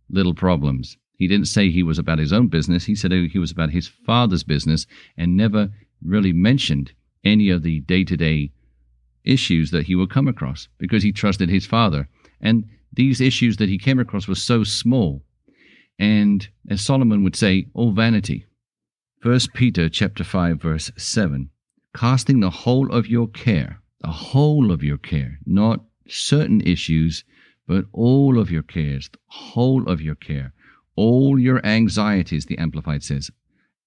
little 0.09 0.33
problems. 0.33 0.97
He 1.15 1.27
didn't 1.27 1.47
say 1.47 1.69
he 1.69 1.83
was 1.83 1.99
about 1.99 2.19
his 2.19 2.33
own 2.33 2.47
business. 2.47 2.85
He 2.85 2.95
said 2.95 3.11
he 3.11 3.39
was 3.39 3.51
about 3.51 3.71
his 3.71 3.87
Father's 3.87 4.43
business 4.43 4.85
and 5.17 5.37
never 5.37 5.69
really 6.03 6.33
mentioned 6.33 6.91
any 7.23 7.49
of 7.49 7.63
the 7.63 7.81
day 7.81 8.03
to 8.03 8.17
day 8.17 8.51
issues 9.23 9.71
that 9.71 9.85
he 9.85 9.95
would 9.95 10.09
come 10.09 10.27
across 10.27 10.67
because 10.77 11.03
he 11.03 11.11
trusted 11.11 11.49
his 11.49 11.65
father. 11.65 12.07
And 12.41 12.65
these 12.93 13.21
issues 13.21 13.57
that 13.57 13.69
he 13.69 13.77
came 13.77 13.99
across 13.99 14.27
were 14.27 14.35
so 14.35 14.63
small. 14.63 15.23
And 15.97 16.47
as 16.69 16.81
Solomon 16.81 17.23
would 17.23 17.35
say, 17.35 17.67
all 17.73 17.91
vanity. 17.91 18.45
1 19.21 19.39
Peter 19.53 19.89
chapter 19.89 20.23
5 20.23 20.61
verse 20.61 20.91
7 20.95 21.49
casting 21.93 22.39
the 22.39 22.49
whole 22.49 22.89
of 22.89 23.07
your 23.07 23.27
care 23.27 23.81
the 23.99 24.07
whole 24.07 24.71
of 24.71 24.81
your 24.81 24.97
care 24.97 25.39
not 25.45 25.83
certain 26.07 26.61
issues 26.61 27.25
but 27.67 27.83
all 27.91 28.39
of 28.39 28.49
your 28.49 28.63
cares 28.63 29.09
the 29.09 29.19
whole 29.27 29.89
of 29.89 30.01
your 30.01 30.15
care 30.15 30.53
all 30.95 31.37
your 31.37 31.59
anxieties 31.65 32.45
the 32.45 32.57
amplified 32.57 33.03
says 33.03 33.29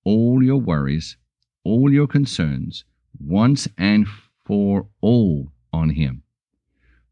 all 0.04 0.42
your 0.42 0.58
worries 0.58 1.16
all 1.64 1.90
your 1.90 2.06
concerns 2.06 2.84
once 3.18 3.66
and 3.78 4.06
for 4.44 4.88
all 5.00 5.52
on 5.72 5.90
him. 5.90 6.22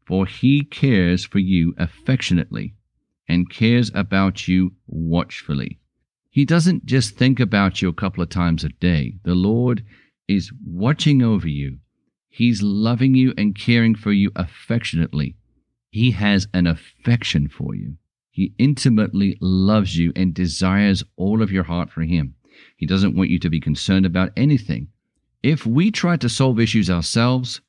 For 0.05 0.25
he 0.25 0.63
cares 0.63 1.25
for 1.25 1.39
you 1.39 1.73
affectionately 1.77 2.75
and 3.27 3.49
cares 3.49 3.91
about 3.93 4.47
you 4.47 4.73
watchfully. 4.87 5.79
He 6.29 6.45
doesn't 6.45 6.85
just 6.85 7.15
think 7.15 7.39
about 7.39 7.81
you 7.81 7.89
a 7.89 7.93
couple 7.93 8.23
of 8.23 8.29
times 8.29 8.63
a 8.63 8.69
day. 8.69 9.15
The 9.23 9.35
Lord 9.35 9.83
is 10.27 10.51
watching 10.65 11.21
over 11.21 11.47
you. 11.47 11.79
He's 12.29 12.61
loving 12.61 13.15
you 13.15 13.33
and 13.37 13.53
caring 13.53 13.95
for 13.95 14.13
you 14.13 14.31
affectionately. 14.35 15.35
He 15.89 16.11
has 16.11 16.47
an 16.53 16.67
affection 16.67 17.49
for 17.49 17.75
you. 17.75 17.97
He 18.29 18.53
intimately 18.57 19.37
loves 19.41 19.97
you 19.97 20.13
and 20.15 20.33
desires 20.33 21.03
all 21.17 21.41
of 21.41 21.51
your 21.51 21.63
heart 21.63 21.91
for 21.91 22.03
Him. 22.03 22.35
He 22.77 22.85
doesn't 22.85 23.15
want 23.15 23.29
you 23.29 23.39
to 23.39 23.49
be 23.49 23.59
concerned 23.59 24.05
about 24.05 24.31
anything 24.37 24.87
if 25.43 25.65
we 25.65 25.89
try 25.91 26.17
to 26.17 26.29
solve 26.29 26.59
issues 26.59 26.89
ourselves, 26.89 27.61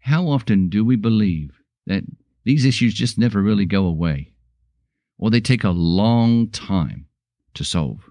how 0.00 0.28
often 0.28 0.68
do 0.68 0.84
we 0.84 0.96
believe 0.96 1.60
that 1.86 2.04
these 2.44 2.64
issues 2.64 2.94
just 2.94 3.18
never 3.18 3.42
really 3.42 3.66
go 3.66 3.84
away? 3.84 4.32
Or 5.18 5.30
they 5.30 5.40
take 5.40 5.64
a 5.64 5.70
long 5.70 6.48
time 6.48 7.06
to 7.54 7.64
solve? 7.64 8.08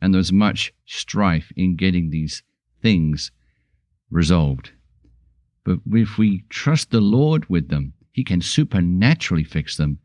And 0.00 0.14
there's 0.14 0.32
much 0.32 0.72
strife 0.86 1.52
in 1.56 1.76
getting 1.76 2.10
these 2.10 2.42
things 2.80 3.30
resolved. 4.10 4.70
But 5.64 5.80
if 5.92 6.18
we 6.18 6.44
trust 6.48 6.90
the 6.90 7.00
Lord 7.00 7.48
with 7.48 7.68
them, 7.68 7.94
He 8.12 8.24
can 8.24 8.40
supernaturally 8.40 9.44
fix 9.44 9.76
them 9.76 9.98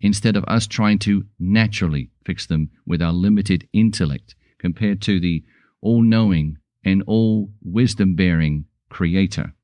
instead 0.00 0.36
of 0.36 0.44
us 0.44 0.66
trying 0.66 0.98
to 1.00 1.24
naturally 1.38 2.10
fix 2.24 2.46
them 2.46 2.70
with 2.86 3.00
our 3.00 3.12
limited 3.12 3.68
intellect 3.72 4.34
compared 4.58 5.00
to 5.02 5.20
the 5.20 5.44
all 5.80 6.02
knowing 6.02 6.58
and 6.84 7.02
all 7.06 7.50
wisdom 7.62 8.14
bearing 8.14 8.66
creator 8.88 9.54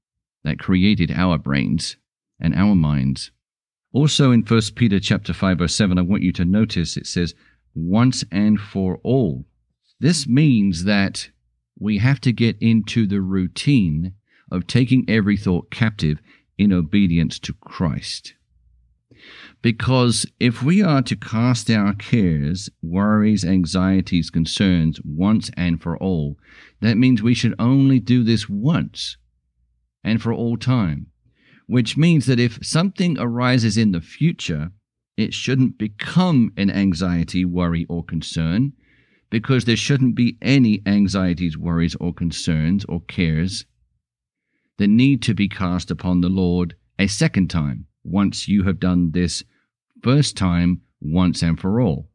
that 0.44 0.58
created 0.58 1.10
our 1.10 1.38
brains 1.38 1.96
and 2.40 2.54
our 2.54 2.74
minds. 2.74 3.30
Also 3.92 4.30
in 4.30 4.42
1 4.42 4.60
Peter 4.74 5.00
chapter 5.00 5.32
5 5.32 5.58
verse 5.58 5.74
7 5.74 5.98
I 5.98 6.02
want 6.02 6.22
you 6.22 6.32
to 6.32 6.44
notice 6.44 6.96
it 6.96 7.06
says 7.06 7.34
once 7.74 8.24
and 8.30 8.58
for 8.60 8.98
all. 9.02 9.44
This 9.98 10.26
means 10.26 10.84
that 10.84 11.30
we 11.78 11.98
have 11.98 12.20
to 12.22 12.32
get 12.32 12.56
into 12.60 13.06
the 13.06 13.20
routine 13.20 14.14
of 14.50 14.66
taking 14.66 15.04
every 15.08 15.36
thought 15.36 15.70
captive 15.70 16.18
in 16.58 16.72
obedience 16.72 17.38
to 17.40 17.52
Christ. 17.54 18.34
Because 19.62 20.24
if 20.38 20.62
we 20.62 20.82
are 20.82 21.02
to 21.02 21.16
cast 21.16 21.70
our 21.70 21.94
cares, 21.94 22.70
worries, 22.82 23.44
anxieties, 23.44 24.30
concerns 24.30 25.00
once 25.04 25.50
and 25.56 25.80
for 25.80 25.98
all, 25.98 26.38
that 26.80 26.96
means 26.96 27.22
we 27.22 27.34
should 27.34 27.54
only 27.58 28.00
do 28.00 28.24
this 28.24 28.48
once 28.48 29.16
and 30.02 30.22
for 30.22 30.32
all 30.32 30.56
time. 30.56 31.08
Which 31.66 31.96
means 31.96 32.26
that 32.26 32.40
if 32.40 32.64
something 32.64 33.18
arises 33.18 33.76
in 33.76 33.92
the 33.92 34.00
future, 34.00 34.72
it 35.16 35.34
shouldn't 35.34 35.78
become 35.78 36.52
an 36.56 36.70
anxiety, 36.70 37.44
worry, 37.44 37.86
or 37.88 38.02
concern, 38.02 38.72
because 39.28 39.64
there 39.64 39.76
shouldn't 39.76 40.16
be 40.16 40.38
any 40.42 40.82
anxieties, 40.86 41.56
worries, 41.56 41.94
or 41.96 42.12
concerns 42.12 42.84
or 42.86 43.02
cares 43.02 43.66
that 44.78 44.88
need 44.88 45.22
to 45.22 45.34
be 45.34 45.48
cast 45.48 45.90
upon 45.90 46.22
the 46.22 46.28
Lord 46.28 46.74
a 46.98 47.06
second 47.06 47.50
time 47.50 47.86
once 48.04 48.48
you 48.48 48.64
have 48.64 48.80
done 48.80 49.10
this 49.10 49.44
first 50.02 50.36
time 50.36 50.80
once 51.00 51.42
and 51.42 51.58
for 51.58 51.80
all. 51.80 52.08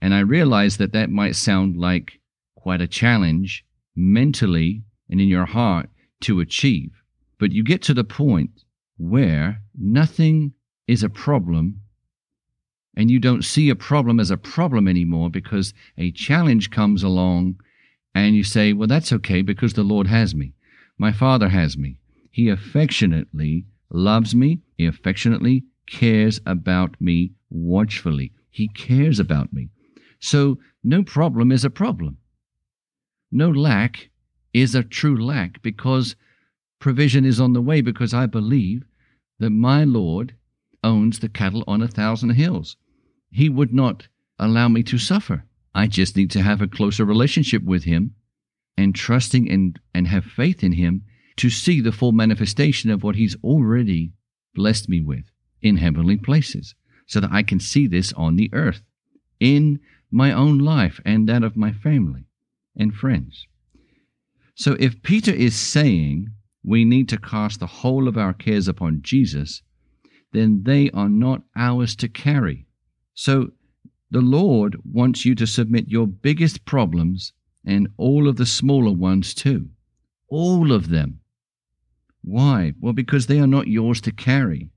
And 0.00 0.14
I 0.14 0.20
realize 0.20 0.76
that 0.76 0.92
that 0.92 1.10
might 1.10 1.36
sound 1.36 1.76
like 1.76 2.20
quite 2.54 2.80
a 2.80 2.88
challenge 2.88 3.64
mentally 3.96 4.84
and 5.10 5.20
in 5.20 5.28
your 5.28 5.46
heart 5.46 5.88
to 6.20 6.40
achieve. 6.40 7.02
But 7.38 7.52
you 7.52 7.62
get 7.62 7.82
to 7.82 7.94
the 7.94 8.04
point 8.04 8.64
where 8.96 9.62
nothing 9.78 10.52
is 10.86 11.02
a 11.02 11.08
problem 11.08 11.80
and 12.96 13.10
you 13.10 13.20
don't 13.20 13.44
see 13.44 13.70
a 13.70 13.76
problem 13.76 14.18
as 14.18 14.30
a 14.30 14.36
problem 14.36 14.88
anymore 14.88 15.30
because 15.30 15.72
a 15.96 16.10
challenge 16.10 16.70
comes 16.70 17.04
along 17.04 17.60
and 18.14 18.34
you 18.34 18.42
say, 18.42 18.72
Well, 18.72 18.88
that's 18.88 19.12
okay 19.12 19.42
because 19.42 19.74
the 19.74 19.84
Lord 19.84 20.08
has 20.08 20.34
me. 20.34 20.54
My 20.98 21.12
Father 21.12 21.50
has 21.50 21.78
me. 21.78 22.00
He 22.30 22.48
affectionately 22.48 23.66
loves 23.90 24.34
me. 24.34 24.60
He 24.76 24.86
affectionately 24.86 25.64
cares 25.86 26.40
about 26.46 27.00
me 27.00 27.32
watchfully. 27.50 28.32
He 28.50 28.68
cares 28.68 29.18
about 29.18 29.52
me. 29.52 29.70
So 30.20 30.58
no 30.82 31.02
problem 31.02 31.52
is 31.52 31.64
a 31.64 31.70
problem. 31.70 32.18
No 33.30 33.50
lack 33.50 34.10
is 34.52 34.74
a 34.74 34.82
true 34.82 35.22
lack 35.22 35.62
because 35.62 36.16
provision 36.78 37.24
is 37.24 37.40
on 37.40 37.52
the 37.52 37.62
way 37.62 37.80
because 37.80 38.14
I 38.14 38.26
believe 38.26 38.84
that 39.38 39.50
my 39.50 39.84
Lord 39.84 40.34
owns 40.82 41.18
the 41.18 41.28
cattle 41.28 41.64
on 41.66 41.82
a 41.82 41.88
thousand 41.88 42.30
hills. 42.30 42.76
He 43.30 43.48
would 43.48 43.74
not 43.74 44.08
allow 44.38 44.68
me 44.68 44.82
to 44.84 44.98
suffer. 44.98 45.44
I 45.74 45.86
just 45.86 46.16
need 46.16 46.30
to 46.32 46.42
have 46.42 46.62
a 46.62 46.68
closer 46.68 47.04
relationship 47.04 47.62
with 47.62 47.84
Him 47.84 48.14
and 48.76 48.94
trusting 48.94 49.50
and, 49.50 49.78
and 49.92 50.06
have 50.08 50.24
faith 50.24 50.62
in 50.62 50.72
Him 50.72 51.02
to 51.38 51.50
see 51.50 51.80
the 51.80 51.92
full 51.92 52.12
manifestation 52.12 52.90
of 52.90 53.02
what 53.02 53.16
He's 53.16 53.36
already 53.42 54.12
blessed 54.54 54.88
me 54.88 55.00
with 55.00 55.30
in 55.62 55.76
heavenly 55.76 56.16
places 56.16 56.74
so 57.06 57.20
that 57.20 57.32
I 57.32 57.42
can 57.42 57.60
see 57.60 57.86
this 57.86 58.12
on 58.12 58.36
the 58.36 58.50
earth 58.52 58.82
in 59.40 59.80
my 60.10 60.32
own 60.32 60.58
life 60.58 61.00
and 61.04 61.28
that 61.28 61.42
of 61.42 61.56
my 61.56 61.72
family 61.72 62.26
and 62.76 62.94
friends. 62.94 63.46
So 64.54 64.76
if 64.80 65.02
Peter 65.02 65.32
is 65.32 65.54
saying 65.54 66.28
we 66.64 66.84
need 66.84 67.08
to 67.10 67.18
cast 67.18 67.60
the 67.60 67.66
whole 67.66 68.08
of 68.08 68.16
our 68.16 68.32
cares 68.32 68.68
upon 68.68 69.02
Jesus, 69.02 69.62
then 70.32 70.62
they 70.64 70.90
are 70.90 71.08
not 71.08 71.42
ours 71.56 71.96
to 71.96 72.08
carry. 72.08 72.66
So 73.14 73.52
the 74.10 74.20
Lord 74.20 74.76
wants 74.84 75.24
you 75.24 75.34
to 75.36 75.46
submit 75.46 75.88
your 75.88 76.06
biggest 76.06 76.64
problems 76.64 77.32
and 77.64 77.88
all 77.96 78.28
of 78.28 78.36
the 78.36 78.46
smaller 78.46 78.92
ones 78.92 79.34
too. 79.34 79.68
All 80.28 80.72
of 80.72 80.88
them. 80.88 81.20
Why? 82.28 82.74
Well, 82.78 82.92
because 82.92 83.26
they 83.26 83.40
are 83.40 83.46
not 83.46 83.68
yours 83.68 84.02
to 84.02 84.12
carry. 84.12 84.68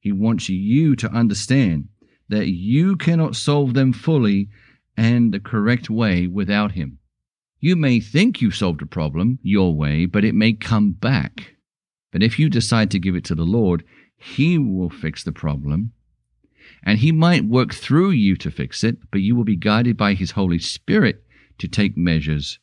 He 0.00 0.10
wants 0.10 0.48
you 0.48 0.96
to 0.96 1.12
understand 1.12 1.88
that 2.30 2.48
you 2.48 2.96
cannot 2.96 3.36
solve 3.36 3.74
them 3.74 3.92
fully 3.92 4.48
and 4.96 5.32
the 5.32 5.40
correct 5.40 5.90
way 5.90 6.26
without 6.26 6.72
Him. 6.72 6.98
You 7.60 7.76
may 7.76 8.00
think 8.00 8.40
you 8.40 8.50
solved 8.50 8.80
a 8.80 8.86
problem 8.86 9.38
your 9.42 9.74
way, 9.74 10.06
but 10.06 10.24
it 10.24 10.34
may 10.34 10.54
come 10.54 10.92
back. 10.92 11.56
But 12.10 12.22
if 12.22 12.38
you 12.38 12.48
decide 12.48 12.90
to 12.92 12.98
give 12.98 13.14
it 13.14 13.24
to 13.24 13.34
the 13.34 13.44
Lord, 13.44 13.84
He 14.16 14.56
will 14.56 14.88
fix 14.90 15.22
the 15.22 15.32
problem. 15.32 15.92
And 16.82 17.00
He 17.00 17.12
might 17.12 17.44
work 17.44 17.74
through 17.74 18.12
you 18.12 18.34
to 18.36 18.50
fix 18.50 18.82
it, 18.82 18.96
but 19.10 19.20
you 19.20 19.36
will 19.36 19.44
be 19.44 19.56
guided 19.56 19.98
by 19.98 20.14
His 20.14 20.30
Holy 20.30 20.58
Spirit 20.58 21.22
to 21.58 21.68
take 21.68 21.98
measures 21.98 22.58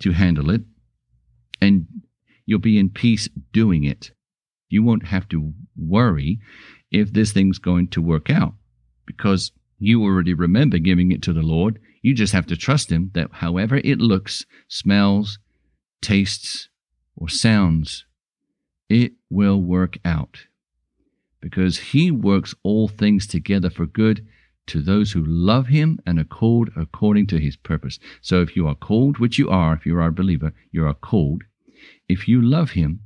to 0.00 0.12
handle 0.12 0.50
it. 0.50 0.62
And 1.60 1.86
you'll 2.46 2.58
be 2.58 2.78
in 2.78 2.90
peace 2.90 3.28
doing 3.52 3.84
it. 3.84 4.12
You 4.68 4.82
won't 4.82 5.06
have 5.06 5.28
to 5.28 5.52
worry 5.76 6.38
if 6.90 7.12
this 7.12 7.32
thing's 7.32 7.58
going 7.58 7.88
to 7.88 8.02
work 8.02 8.30
out 8.30 8.54
because 9.06 9.52
you 9.78 10.02
already 10.02 10.34
remember 10.34 10.78
giving 10.78 11.10
it 11.12 11.22
to 11.22 11.32
the 11.32 11.42
Lord. 11.42 11.78
You 12.02 12.14
just 12.14 12.32
have 12.32 12.46
to 12.46 12.56
trust 12.56 12.90
Him 12.90 13.10
that 13.14 13.28
however 13.32 13.76
it 13.76 13.98
looks, 13.98 14.44
smells, 14.68 15.38
tastes, 16.00 16.68
or 17.16 17.28
sounds, 17.28 18.04
it 18.88 19.12
will 19.30 19.60
work 19.60 19.98
out. 20.04 20.46
Because 21.40 21.78
He 21.78 22.10
works 22.10 22.54
all 22.62 22.88
things 22.88 23.26
together 23.26 23.70
for 23.70 23.86
good 23.86 24.24
to 24.66 24.80
those 24.80 25.12
who 25.12 25.24
love 25.24 25.66
Him 25.66 25.98
and 26.06 26.18
are 26.18 26.24
called 26.24 26.70
according 26.76 27.26
to 27.28 27.38
His 27.38 27.56
purpose. 27.56 27.98
So 28.20 28.40
if 28.40 28.54
you 28.56 28.68
are 28.68 28.74
called, 28.74 29.18
which 29.18 29.38
you 29.38 29.50
are, 29.50 29.74
if 29.74 29.84
you 29.84 29.96
are 29.98 30.06
a 30.06 30.12
believer, 30.12 30.52
you 30.70 30.86
are 30.86 30.94
called. 30.94 31.42
If 32.12 32.28
you 32.28 32.42
love 32.42 32.72
Him, 32.72 33.00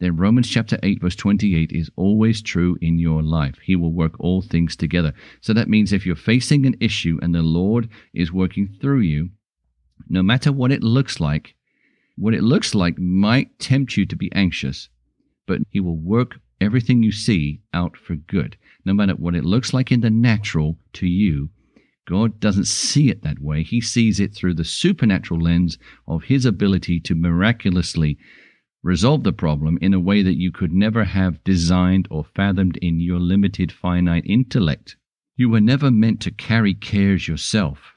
then 0.00 0.18
Romans 0.18 0.50
chapter 0.50 0.78
8, 0.82 1.00
verse 1.00 1.16
28 1.16 1.72
is 1.72 1.90
always 1.96 2.42
true 2.42 2.76
in 2.82 2.98
your 2.98 3.22
life. 3.22 3.56
He 3.64 3.74
will 3.74 3.94
work 3.94 4.20
all 4.20 4.42
things 4.42 4.76
together. 4.76 5.14
So 5.40 5.54
that 5.54 5.70
means 5.70 5.94
if 5.94 6.04
you're 6.04 6.14
facing 6.14 6.66
an 6.66 6.76
issue 6.78 7.18
and 7.22 7.34
the 7.34 7.40
Lord 7.40 7.88
is 8.12 8.30
working 8.30 8.68
through 8.82 9.00
you, 9.00 9.30
no 10.10 10.22
matter 10.22 10.52
what 10.52 10.72
it 10.72 10.82
looks 10.82 11.20
like, 11.20 11.54
what 12.16 12.34
it 12.34 12.42
looks 12.42 12.74
like 12.74 12.98
might 12.98 13.58
tempt 13.58 13.96
you 13.96 14.04
to 14.04 14.14
be 14.14 14.30
anxious, 14.34 14.90
but 15.46 15.62
He 15.70 15.80
will 15.80 15.96
work 15.96 16.38
everything 16.60 17.02
you 17.02 17.12
see 17.12 17.62
out 17.72 17.96
for 17.96 18.14
good. 18.14 18.58
No 18.84 18.92
matter 18.92 19.14
what 19.14 19.34
it 19.34 19.46
looks 19.46 19.72
like 19.72 19.90
in 19.90 20.02
the 20.02 20.10
natural 20.10 20.76
to 20.92 21.06
you, 21.06 21.48
God 22.06 22.38
doesn't 22.38 22.66
see 22.66 23.08
it 23.08 23.22
that 23.22 23.38
way. 23.40 23.62
He 23.62 23.80
sees 23.80 24.20
it 24.20 24.34
through 24.34 24.54
the 24.54 24.64
supernatural 24.64 25.40
lens 25.40 25.78
of 26.06 26.24
His 26.24 26.44
ability 26.44 27.00
to 27.00 27.14
miraculously 27.14 28.18
resolve 28.82 29.24
the 29.24 29.32
problem 29.32 29.78
in 29.80 29.94
a 29.94 30.00
way 30.00 30.22
that 30.22 30.36
you 30.36 30.52
could 30.52 30.72
never 30.72 31.04
have 31.04 31.42
designed 31.44 32.06
or 32.10 32.22
fathomed 32.22 32.76
in 32.76 33.00
your 33.00 33.18
limited 33.18 33.72
finite 33.72 34.26
intellect. 34.26 34.96
You 35.36 35.48
were 35.48 35.60
never 35.60 35.90
meant 35.90 36.20
to 36.20 36.30
carry 36.30 36.74
cares 36.74 37.26
yourself. 37.26 37.94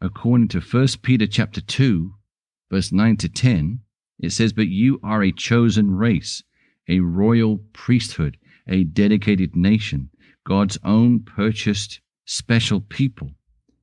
According 0.00 0.48
to 0.48 0.60
1 0.60 0.88
Peter 1.02 1.28
chapter 1.28 1.60
2, 1.60 2.14
verse 2.70 2.90
9 2.90 3.16
to 3.18 3.28
10, 3.28 3.80
it 4.18 4.30
says, 4.30 4.52
But 4.52 4.66
you 4.66 4.98
are 5.04 5.22
a 5.22 5.30
chosen 5.30 5.92
race, 5.92 6.42
a 6.88 6.98
royal 7.00 7.58
priesthood, 7.72 8.36
a 8.66 8.82
dedicated 8.82 9.54
nation, 9.54 10.10
God's 10.44 10.78
own 10.82 11.20
purchased 11.20 12.00
special 12.30 12.82
people, 12.82 13.30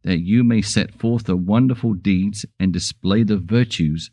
that 0.03 0.19
you 0.19 0.43
may 0.43 0.62
set 0.62 0.93
forth 0.93 1.23
the 1.23 1.36
wonderful 1.36 1.95
deeds 1.95 2.45
and 2.60 2.71
display 2.71 3.23
the 3.23 3.38
virtues 3.38 4.12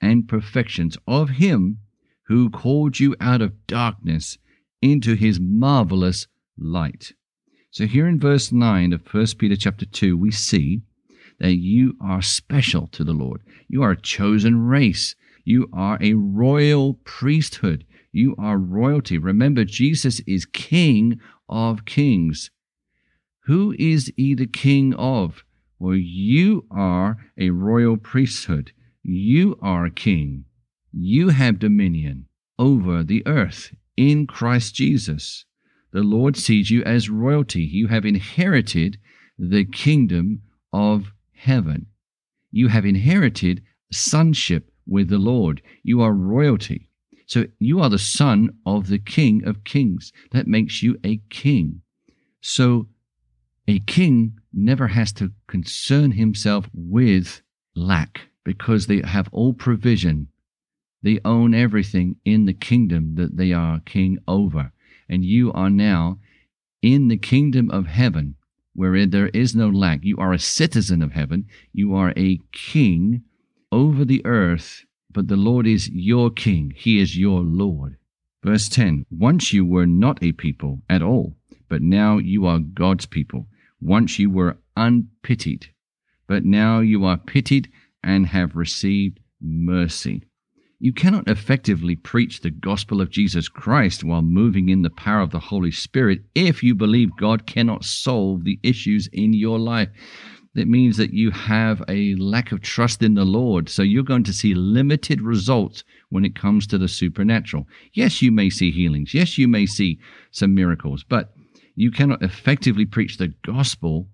and 0.00 0.26
perfections 0.26 0.96
of 1.06 1.28
him 1.28 1.78
who 2.22 2.48
called 2.48 2.98
you 2.98 3.14
out 3.20 3.42
of 3.42 3.66
darkness 3.66 4.38
into 4.80 5.14
his 5.14 5.38
marvelous 5.38 6.26
light. 6.56 7.12
So 7.70 7.84
here 7.84 8.08
in 8.08 8.18
verse 8.18 8.50
9 8.50 8.94
of 8.94 9.02
1 9.12 9.26
Peter 9.38 9.56
chapter 9.56 9.84
2, 9.84 10.16
we 10.16 10.30
see 10.30 10.80
that 11.38 11.56
you 11.56 11.98
are 12.00 12.22
special 12.22 12.86
to 12.88 13.04
the 13.04 13.12
Lord. 13.12 13.42
You 13.68 13.82
are 13.82 13.90
a 13.90 14.00
chosen 14.00 14.66
race. 14.66 15.14
You 15.44 15.68
are 15.74 15.98
a 16.00 16.14
royal 16.14 16.94
priesthood. 17.04 17.84
You 18.10 18.34
are 18.38 18.56
royalty. 18.56 19.18
Remember, 19.18 19.64
Jesus 19.64 20.20
is 20.20 20.46
King 20.46 21.20
of 21.46 21.84
kings. 21.84 22.50
Who 23.46 23.74
is 23.78 24.12
he 24.16 24.34
the 24.34 24.46
King 24.46 24.92
of? 24.94 25.44
Well, 25.78 25.94
you 25.94 26.66
are 26.70 27.16
a 27.38 27.50
royal 27.50 27.96
priesthood. 27.96 28.72
You 29.02 29.56
are 29.62 29.84
a 29.84 29.90
king. 29.90 30.46
You 30.92 31.28
have 31.28 31.60
dominion 31.60 32.26
over 32.58 33.04
the 33.04 33.24
earth 33.26 33.72
in 33.96 34.26
Christ 34.26 34.74
Jesus. 34.74 35.44
The 35.92 36.02
Lord 36.02 36.36
sees 36.36 36.70
you 36.70 36.82
as 36.82 37.08
royalty. 37.08 37.62
You 37.62 37.86
have 37.88 38.04
inherited 38.04 38.98
the 39.38 39.64
kingdom 39.64 40.42
of 40.72 41.12
heaven. 41.32 41.86
You 42.50 42.68
have 42.68 42.84
inherited 42.84 43.62
sonship 43.92 44.72
with 44.86 45.08
the 45.08 45.18
Lord. 45.18 45.62
You 45.84 46.00
are 46.00 46.12
royalty. 46.12 46.88
So 47.26 47.44
you 47.58 47.80
are 47.80 47.90
the 47.90 47.98
son 47.98 48.58
of 48.64 48.88
the 48.88 48.98
King 48.98 49.44
of 49.44 49.62
Kings. 49.62 50.12
That 50.32 50.48
makes 50.48 50.82
you 50.82 50.98
a 51.04 51.18
king. 51.28 51.82
So 52.40 52.88
a 53.68 53.80
king 53.80 54.38
never 54.52 54.88
has 54.88 55.12
to 55.14 55.32
concern 55.48 56.12
himself 56.12 56.68
with 56.72 57.42
lack 57.74 58.28
because 58.44 58.86
they 58.86 59.02
have 59.02 59.28
all 59.32 59.52
provision. 59.52 60.28
They 61.02 61.18
own 61.24 61.52
everything 61.52 62.16
in 62.24 62.46
the 62.46 62.52
kingdom 62.52 63.16
that 63.16 63.36
they 63.36 63.52
are 63.52 63.80
king 63.80 64.18
over. 64.28 64.72
And 65.08 65.24
you 65.24 65.52
are 65.52 65.70
now 65.70 66.18
in 66.80 67.08
the 67.08 67.16
kingdom 67.16 67.70
of 67.70 67.86
heaven, 67.86 68.36
where 68.72 69.04
there 69.04 69.28
is 69.28 69.56
no 69.56 69.68
lack. 69.68 70.04
You 70.04 70.16
are 70.18 70.32
a 70.32 70.38
citizen 70.38 71.02
of 71.02 71.12
heaven. 71.12 71.46
You 71.72 71.94
are 71.94 72.12
a 72.16 72.38
king 72.52 73.22
over 73.72 74.04
the 74.04 74.24
earth, 74.24 74.84
but 75.10 75.26
the 75.26 75.36
Lord 75.36 75.66
is 75.66 75.88
your 75.88 76.30
king. 76.30 76.72
He 76.76 77.00
is 77.00 77.18
your 77.18 77.40
Lord. 77.40 77.96
Verse 78.44 78.68
10 78.68 79.06
Once 79.10 79.52
you 79.52 79.64
were 79.64 79.86
not 79.86 80.22
a 80.22 80.30
people 80.32 80.82
at 80.88 81.02
all, 81.02 81.34
but 81.68 81.82
now 81.82 82.18
you 82.18 82.46
are 82.46 82.60
God's 82.60 83.06
people. 83.06 83.48
Once 83.80 84.18
you 84.18 84.30
were 84.30 84.58
unpitied, 84.76 85.66
but 86.26 86.44
now 86.44 86.80
you 86.80 87.04
are 87.04 87.16
pitied 87.16 87.70
and 88.02 88.26
have 88.26 88.56
received 88.56 89.20
mercy. 89.40 90.22
You 90.78 90.92
cannot 90.92 91.28
effectively 91.28 91.96
preach 91.96 92.40
the 92.40 92.50
gospel 92.50 93.00
of 93.00 93.10
Jesus 93.10 93.48
Christ 93.48 94.04
while 94.04 94.22
moving 94.22 94.68
in 94.68 94.82
the 94.82 94.90
power 94.90 95.20
of 95.20 95.30
the 95.30 95.40
Holy 95.40 95.70
Spirit 95.70 96.20
if 96.34 96.62
you 96.62 96.74
believe 96.74 97.16
God 97.16 97.46
cannot 97.46 97.84
solve 97.84 98.44
the 98.44 98.58
issues 98.62 99.08
in 99.12 99.32
your 99.32 99.58
life. 99.58 99.88
That 100.54 100.68
means 100.68 100.96
that 100.96 101.12
you 101.12 101.30
have 101.32 101.82
a 101.88 102.14
lack 102.16 102.52
of 102.52 102.62
trust 102.62 103.02
in 103.02 103.14
the 103.14 103.24
Lord. 103.24 103.68
So 103.68 103.82
you're 103.82 104.02
going 104.02 104.24
to 104.24 104.32
see 104.32 104.54
limited 104.54 105.20
results 105.20 105.84
when 106.08 106.24
it 106.24 106.34
comes 106.34 106.66
to 106.68 106.78
the 106.78 106.88
supernatural. 106.88 107.66
Yes, 107.92 108.22
you 108.22 108.32
may 108.32 108.48
see 108.48 108.70
healings. 108.70 109.12
Yes, 109.12 109.36
you 109.36 109.48
may 109.48 109.66
see 109.66 109.98
some 110.30 110.54
miracles, 110.54 111.04
but 111.06 111.32
you 111.76 111.90
cannot 111.90 112.22
effectively 112.22 112.86
preach 112.86 113.18
the 113.18 113.28
gospel 113.44 114.08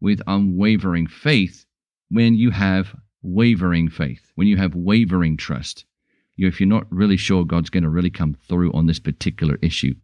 with 0.00 0.20
unwavering 0.26 1.06
faith 1.06 1.64
when 2.10 2.34
you 2.34 2.50
have 2.50 2.94
wavering 3.22 3.88
faith, 3.88 4.30
when 4.34 4.46
you 4.46 4.56
have 4.58 4.74
wavering 4.74 5.36
trust, 5.36 5.84
you, 6.36 6.46
if 6.46 6.60
you're 6.60 6.68
not 6.68 6.90
really 6.92 7.16
sure 7.16 7.44
God's 7.44 7.70
going 7.70 7.82
to 7.82 7.88
really 7.88 8.10
come 8.10 8.34
through 8.34 8.72
on 8.72 8.86
this 8.86 9.00
particular 9.00 9.58
issue, 9.60 9.94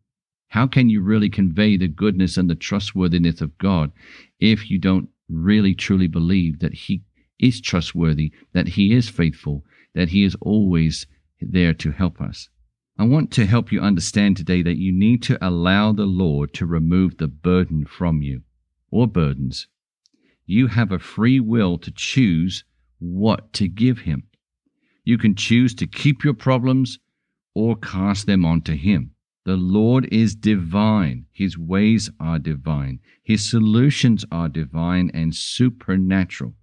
how 0.48 0.66
can 0.66 0.88
you 0.88 1.00
really 1.00 1.28
convey 1.28 1.76
the 1.76 1.88
goodness 1.88 2.36
and 2.36 2.50
the 2.50 2.54
trustworthiness 2.54 3.40
of 3.40 3.56
God 3.58 3.92
if 4.40 4.70
you 4.70 4.78
don't 4.78 5.08
really 5.28 5.74
truly 5.74 6.08
believe 6.08 6.58
that 6.60 6.74
He 6.74 7.02
is 7.38 7.60
trustworthy, 7.60 8.32
that 8.52 8.68
He 8.68 8.92
is 8.92 9.08
faithful, 9.08 9.64
that 9.94 10.08
He 10.08 10.24
is 10.24 10.36
always 10.40 11.06
there 11.40 11.74
to 11.74 11.92
help 11.92 12.20
us. 12.20 12.48
I 12.96 13.02
want 13.02 13.32
to 13.32 13.46
help 13.46 13.72
you 13.72 13.80
understand 13.80 14.36
today 14.36 14.62
that 14.62 14.78
you 14.78 14.92
need 14.92 15.20
to 15.24 15.44
allow 15.44 15.92
the 15.92 16.06
Lord 16.06 16.54
to 16.54 16.64
remove 16.66 17.16
the 17.16 17.26
burden 17.26 17.84
from 17.84 18.22
you 18.22 18.42
or 18.92 19.08
burdens. 19.08 19.66
You 20.46 20.68
have 20.68 20.92
a 20.92 21.00
free 21.00 21.40
will 21.40 21.76
to 21.78 21.90
choose 21.90 22.62
what 23.00 23.52
to 23.54 23.66
give 23.66 24.00
Him. 24.00 24.28
You 25.02 25.18
can 25.18 25.34
choose 25.34 25.74
to 25.74 25.88
keep 25.88 26.22
your 26.22 26.34
problems 26.34 27.00
or 27.52 27.74
cast 27.74 28.26
them 28.26 28.44
onto 28.44 28.76
Him. 28.76 29.10
The 29.44 29.56
Lord 29.56 30.08
is 30.12 30.36
divine. 30.36 31.26
His 31.32 31.58
ways 31.58 32.10
are 32.20 32.38
divine. 32.38 33.00
His 33.24 33.48
solutions 33.50 34.24
are 34.30 34.48
divine 34.48 35.10
and 35.12 35.34
supernatural. 35.34 36.54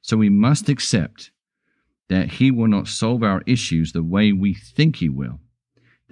So 0.00 0.16
we 0.16 0.30
must 0.30 0.70
accept 0.70 1.30
that 2.08 2.32
He 2.32 2.50
will 2.50 2.68
not 2.68 2.88
solve 2.88 3.22
our 3.22 3.42
issues 3.46 3.92
the 3.92 4.02
way 4.02 4.32
we 4.32 4.54
think 4.54 4.96
He 4.96 5.10
will. 5.10 5.40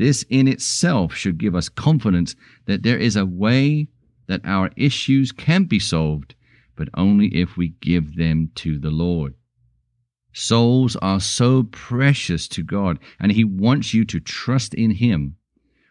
This 0.03 0.25
in 0.29 0.49
itself 0.49 1.15
should 1.15 1.38
give 1.38 1.55
us 1.55 1.69
confidence 1.69 2.35
that 2.67 2.83
there 2.83 2.99
is 2.99 3.15
a 3.15 3.25
way 3.25 3.87
that 4.27 4.41
our 4.45 4.73
issues 4.77 5.31
can 5.31 5.67
be 5.67 5.79
solved, 5.79 6.35
but 6.75 6.88
only 6.95 7.29
if 7.29 7.57
we 7.57 7.75
give 7.81 8.17
them 8.17 8.51
to 8.57 8.81
the 8.81 8.91
Lord. 8.91 9.35
Souls 10.33 10.97
are 10.97 11.21
so 11.21 11.62
precious 11.62 12.49
to 12.49 12.65
God, 12.65 12.99
and 13.21 13.31
He 13.31 13.45
wants 13.45 13.95
you 13.95 14.05
to 14.07 14.19
trust 14.19 14.75
in 14.75 14.91
Him 14.91 15.37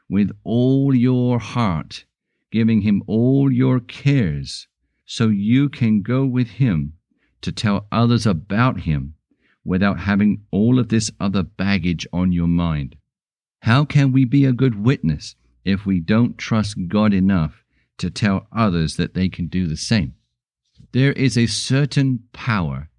with 0.10 0.32
all 0.44 0.94
your 0.94 1.40
heart, 1.40 2.04
giving 2.52 2.82
Him 2.82 3.04
all 3.08 3.50
your 3.50 3.80
cares, 3.80 4.68
so 5.06 5.30
you 5.30 5.70
can 5.70 6.02
go 6.02 6.26
with 6.26 6.50
Him 6.50 6.96
to 7.40 7.54
tell 7.54 7.88
others 7.94 8.26
about 8.26 8.82
Him 8.82 9.14
without 9.64 10.02
having 10.02 10.42
all 10.52 10.80
of 10.80 10.90
this 10.90 11.10
other 11.18 11.44
baggage 11.44 12.06
on 12.12 12.34
your 12.34 12.50
mind. 12.50 12.98
How 13.62 13.86
can 13.86 14.12
we 14.12 14.26
be 14.26 14.44
a 14.46 14.54
good 14.54 14.84
witness 14.84 15.36
if 15.64 15.86
we 15.86 16.00
don't 16.00 16.36
trust 16.36 16.88
God 16.88 17.14
enough 17.14 17.64
to 18.00 18.10
tell 18.10 18.48
others 18.52 18.96
that 18.96 19.14
they 19.14 19.30
can 19.30 19.46
do 19.46 19.68
the 19.68 19.78
same? 19.78 20.16
There 20.94 21.14
is 21.14 21.38
a 21.38 21.46
certain 21.46 22.24
power 22.34 22.90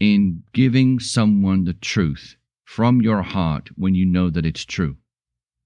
in 0.00 0.42
giving 0.52 0.98
someone 0.98 1.64
the 1.64 1.72
truth 1.72 2.34
from 2.64 3.00
your 3.00 3.22
heart 3.22 3.70
when 3.76 3.94
you 3.94 4.04
know 4.04 4.28
that 4.28 4.44
it's 4.44 4.64
true. 4.64 4.96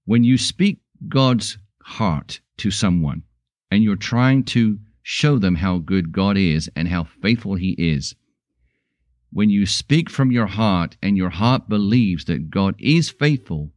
When 0.05 0.23
you 0.23 0.37
speak 0.37 0.81
God's 1.07 1.57
heart 1.81 2.39
to 2.57 2.69
someone 2.69 3.23
and 3.71 3.83
you're 3.83 3.95
trying 3.95 4.43
to 4.45 4.77
show 5.01 5.39
them 5.39 5.55
how 5.55 5.79
good 5.79 6.11
God 6.11 6.37
is 6.37 6.69
and 6.75 6.87
how 6.87 7.05
faithful 7.05 7.55
He 7.55 7.71
is, 7.71 8.13
when 9.31 9.49
you 9.49 9.65
speak 9.65 10.11
from 10.11 10.31
your 10.31 10.45
heart 10.45 10.95
and 11.01 11.17
your 11.17 11.31
heart 11.31 11.67
believes 11.67 12.25
that 12.25 12.51
God 12.51 12.75
is 12.77 13.09
faithful 13.09 13.71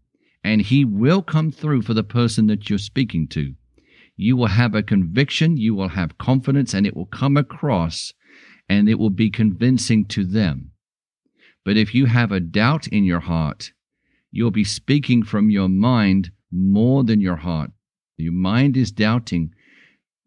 and 0.46 0.62
He 0.62 0.84
will 0.84 1.22
come 1.22 1.50
through 1.50 1.82
for 1.82 1.92
the 1.92 2.04
person 2.04 2.46
that 2.46 2.70
you're 2.70 2.78
speaking 2.78 3.26
to, 3.28 3.54
you 4.16 4.36
will 4.36 4.46
have 4.46 4.76
a 4.76 4.82
conviction, 4.82 5.56
you 5.56 5.74
will 5.74 5.88
have 5.88 6.18
confidence, 6.18 6.72
and 6.72 6.86
it 6.86 6.94
will 6.94 7.06
come 7.06 7.36
across 7.36 8.12
and 8.68 8.88
it 8.88 8.96
will 8.96 9.10
be 9.10 9.28
convincing 9.28 10.04
to 10.04 10.24
them. 10.24 10.70
But 11.64 11.76
if 11.76 11.96
you 11.96 12.06
have 12.06 12.30
a 12.30 12.38
doubt 12.38 12.86
in 12.86 13.02
your 13.02 13.20
heart, 13.20 13.72
you'll 14.30 14.52
be 14.52 14.62
speaking 14.62 15.24
from 15.24 15.50
your 15.50 15.68
mind 15.68 16.30
more 16.52 17.02
than 17.02 17.20
your 17.20 17.36
heart. 17.36 17.72
Your 18.16 18.32
mind 18.32 18.76
is 18.76 18.92
doubting. 18.92 19.50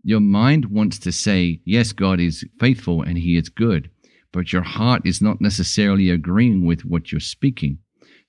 Your 0.04 0.20
mind 0.20 0.66
wants 0.66 1.00
to 1.00 1.14
say, 1.14 1.62
Yes, 1.64 1.94
God 1.94 2.20
is 2.20 2.44
faithful 2.60 3.02
and 3.04 3.18
He 3.18 3.38
is 3.38 3.48
good, 3.48 3.90
but 4.34 4.52
your 4.52 4.64
heart 4.64 5.04
is 5.06 5.22
not 5.22 5.40
necessarily 5.40 6.10
agreeing 6.10 6.66
with 6.66 6.84
what 6.84 7.10
you're 7.10 7.22
speaking. 7.22 7.80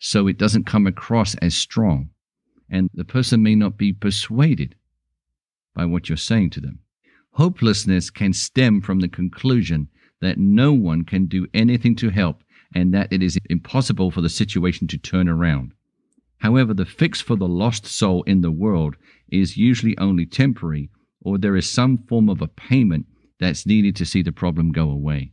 So 0.01 0.27
it 0.27 0.39
doesn't 0.39 0.67
come 0.67 0.87
across 0.87 1.35
as 1.37 1.55
strong. 1.55 2.09
And 2.69 2.89
the 2.95 3.05
person 3.05 3.43
may 3.43 3.55
not 3.55 3.77
be 3.77 3.93
persuaded 3.93 4.75
by 5.75 5.85
what 5.85 6.09
you're 6.09 6.17
saying 6.17 6.51
to 6.51 6.61
them. 6.61 6.81
Hopelessness 7.33 8.11
can 8.11 8.33
stem 8.33 8.81
from 8.81 9.01
the 9.01 9.09
conclusion 9.09 9.89
that 10.21 10.39
no 10.39 10.73
one 10.73 11.05
can 11.05 11.27
do 11.27 11.47
anything 11.55 11.95
to 11.97 12.09
help 12.09 12.43
and 12.75 12.95
that 12.95 13.13
it 13.13 13.23
is 13.23 13.39
impossible 13.49 14.11
for 14.11 14.23
the 14.23 14.29
situation 14.29 14.89
to 14.89 14.99
turn 14.99 15.29
around. 15.29 15.73
However, 16.39 16.73
the 16.73 16.87
fix 16.87 17.21
for 17.21 17.37
the 17.37 17.49
lost 17.49 17.87
soul 17.87 18.23
in 18.23 18.41
the 18.41 18.51
world 18.51 18.97
is 19.29 19.59
usually 19.59 19.99
only 19.99 20.25
temporary, 20.25 20.89
or 21.21 21.37
there 21.37 21.57
is 21.57 21.71
some 21.71 21.99
form 22.09 22.31
of 22.31 22.41
a 22.41 22.49
payment 22.49 23.07
that's 23.39 23.67
needed 23.67 23.97
to 23.97 24.07
see 24.07 24.23
the 24.23 24.33
problem 24.33 24.73
go 24.73 24.91
away. 24.91 25.33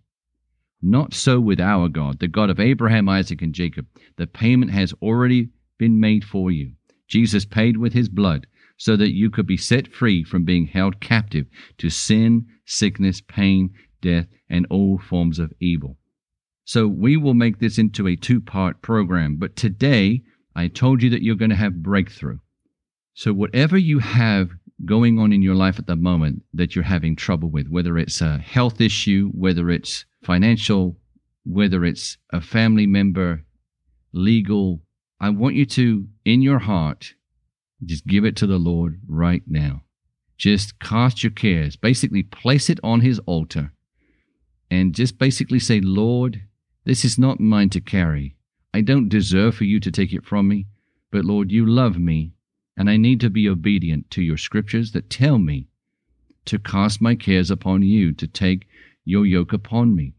Not 0.81 1.13
so 1.13 1.39
with 1.39 1.59
our 1.59 1.89
God, 1.89 2.19
the 2.19 2.27
God 2.27 2.49
of 2.49 2.59
Abraham, 2.59 3.09
Isaac, 3.09 3.41
and 3.41 3.53
Jacob. 3.53 3.87
The 4.17 4.27
payment 4.27 4.71
has 4.71 4.93
already 5.01 5.49
been 5.77 5.99
made 5.99 6.23
for 6.23 6.51
you. 6.51 6.73
Jesus 7.07 7.45
paid 7.45 7.77
with 7.77 7.93
his 7.93 8.09
blood 8.09 8.47
so 8.77 8.95
that 8.95 9.13
you 9.13 9.29
could 9.29 9.47
be 9.47 9.57
set 9.57 9.87
free 9.87 10.23
from 10.23 10.45
being 10.45 10.67
held 10.67 10.99
captive 10.99 11.47
to 11.79 11.89
sin, 11.89 12.45
sickness, 12.65 13.21
pain, 13.21 13.73
death, 14.01 14.27
and 14.49 14.67
all 14.69 14.99
forms 14.99 15.39
of 15.39 15.51
evil. 15.59 15.97
So 16.63 16.87
we 16.87 17.17
will 17.17 17.33
make 17.33 17.59
this 17.59 17.77
into 17.77 18.07
a 18.07 18.15
two 18.15 18.41
part 18.41 18.81
program. 18.81 19.37
But 19.37 19.55
today, 19.55 20.21
I 20.55 20.67
told 20.67 21.01
you 21.01 21.09
that 21.11 21.23
you're 21.23 21.35
going 21.35 21.49
to 21.49 21.55
have 21.55 21.81
breakthrough. 21.81 22.39
So 23.13 23.33
whatever 23.33 23.77
you 23.77 23.99
have 23.99 24.51
going 24.85 25.17
on 25.17 25.33
in 25.33 25.41
your 25.41 25.55
life 25.55 25.79
at 25.79 25.87
the 25.87 25.95
moment 25.95 26.43
that 26.53 26.75
you're 26.75 26.83
having 26.83 27.15
trouble 27.15 27.49
with, 27.49 27.67
whether 27.67 27.97
it's 27.97 28.21
a 28.21 28.37
health 28.37 28.79
issue, 28.79 29.31
whether 29.33 29.69
it's 29.71 30.05
financial, 30.27 30.97
whether 31.45 31.85
it's 31.85 32.17
a 32.33 32.41
family 32.41 32.85
member, 32.85 33.45
legal, 34.11 34.81
I 35.21 35.29
want 35.29 35.55
you 35.55 35.65
to, 35.67 36.05
in 36.25 36.41
your 36.41 36.59
heart, 36.59 37.13
just 37.85 38.05
give 38.05 38.25
it 38.25 38.35
to 38.35 38.47
the 38.47 38.57
Lord 38.57 38.99
right 39.07 39.43
now. 39.47 39.83
Just 40.37 40.79
cast 40.79 41.23
your 41.23 41.31
cares. 41.31 41.77
Basically, 41.77 42.23
place 42.23 42.69
it 42.69 42.79
on 42.83 42.99
His 42.99 43.19
altar 43.19 43.71
and 44.69 44.93
just 44.93 45.17
basically 45.17 45.59
say, 45.59 45.79
Lord, 45.79 46.41
this 46.83 47.05
is 47.05 47.17
not 47.17 47.39
mine 47.39 47.69
to 47.69 47.79
carry. 47.79 48.35
I 48.73 48.81
don't 48.81 49.07
deserve 49.07 49.55
for 49.55 49.63
you 49.63 49.79
to 49.79 49.91
take 49.91 50.11
it 50.11 50.25
from 50.25 50.49
me, 50.49 50.67
but 51.09 51.23
Lord, 51.23 51.53
you 51.53 51.65
love 51.65 51.97
me, 51.97 52.33
and 52.75 52.89
I 52.89 52.97
need 52.97 53.21
to 53.21 53.29
be 53.29 53.47
obedient 53.47 54.11
to 54.11 54.21
your 54.21 54.37
scriptures 54.37 54.91
that 54.91 55.09
tell 55.09 55.37
me 55.37 55.69
to 56.45 56.59
cast 56.59 57.01
my 57.01 57.15
cares 57.15 57.49
upon 57.49 57.81
you, 57.83 58.11
to 58.13 58.27
take 58.27 58.67
your 59.05 59.25
yoke 59.25 59.53
upon 59.53 59.95
me. 59.95 60.15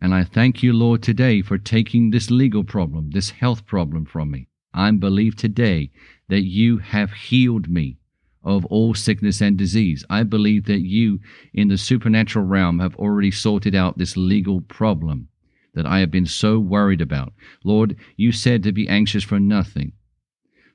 And 0.00 0.14
I 0.14 0.22
thank 0.24 0.62
you, 0.62 0.72
Lord, 0.72 1.02
today 1.02 1.42
for 1.42 1.58
taking 1.58 2.10
this 2.10 2.30
legal 2.30 2.62
problem, 2.62 3.10
this 3.10 3.30
health 3.30 3.66
problem 3.66 4.04
from 4.04 4.30
me. 4.30 4.46
I 4.72 4.90
believe 4.92 5.34
today 5.34 5.90
that 6.28 6.42
you 6.42 6.78
have 6.78 7.12
healed 7.12 7.68
me 7.68 7.98
of 8.44 8.64
all 8.66 8.94
sickness 8.94 9.40
and 9.40 9.56
disease. 9.56 10.04
I 10.08 10.22
believe 10.22 10.66
that 10.66 10.80
you, 10.80 11.20
in 11.52 11.68
the 11.68 11.76
supernatural 11.76 12.44
realm, 12.44 12.78
have 12.78 12.94
already 12.96 13.30
sorted 13.30 13.74
out 13.74 13.98
this 13.98 14.16
legal 14.16 14.60
problem 14.60 15.28
that 15.74 15.86
I 15.86 15.98
have 15.98 16.10
been 16.10 16.26
so 16.26 16.58
worried 16.58 17.00
about. 17.00 17.32
Lord, 17.64 17.96
you 18.16 18.30
said 18.32 18.62
to 18.62 18.72
be 18.72 18.88
anxious 18.88 19.24
for 19.24 19.40
nothing. 19.40 19.92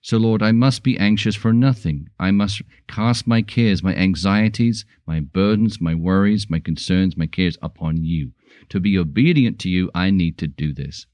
So, 0.06 0.18
Lord, 0.18 0.44
I 0.44 0.52
must 0.52 0.84
be 0.84 0.98
anxious 0.98 1.34
for 1.34 1.54
nothing. 1.54 2.10
I 2.20 2.32
must 2.32 2.62
cast 2.90 3.26
my 3.26 3.42
cares, 3.42 3.82
my 3.82 3.96
anxieties, 3.96 4.84
my 5.08 5.22
burdens, 5.22 5.80
my 5.80 5.96
worries, 5.96 6.50
my 6.50 6.60
concerns, 6.60 7.16
my 7.16 7.26
cares 7.26 7.58
upon 7.62 8.04
you. 8.04 8.34
To 8.70 8.82
be 8.82 8.98
obedient 8.98 9.60
to 9.60 9.70
you, 9.70 9.90
I 9.96 10.12
need 10.12 10.38
to 10.40 10.48
do 10.48 10.74
this. 10.74 11.06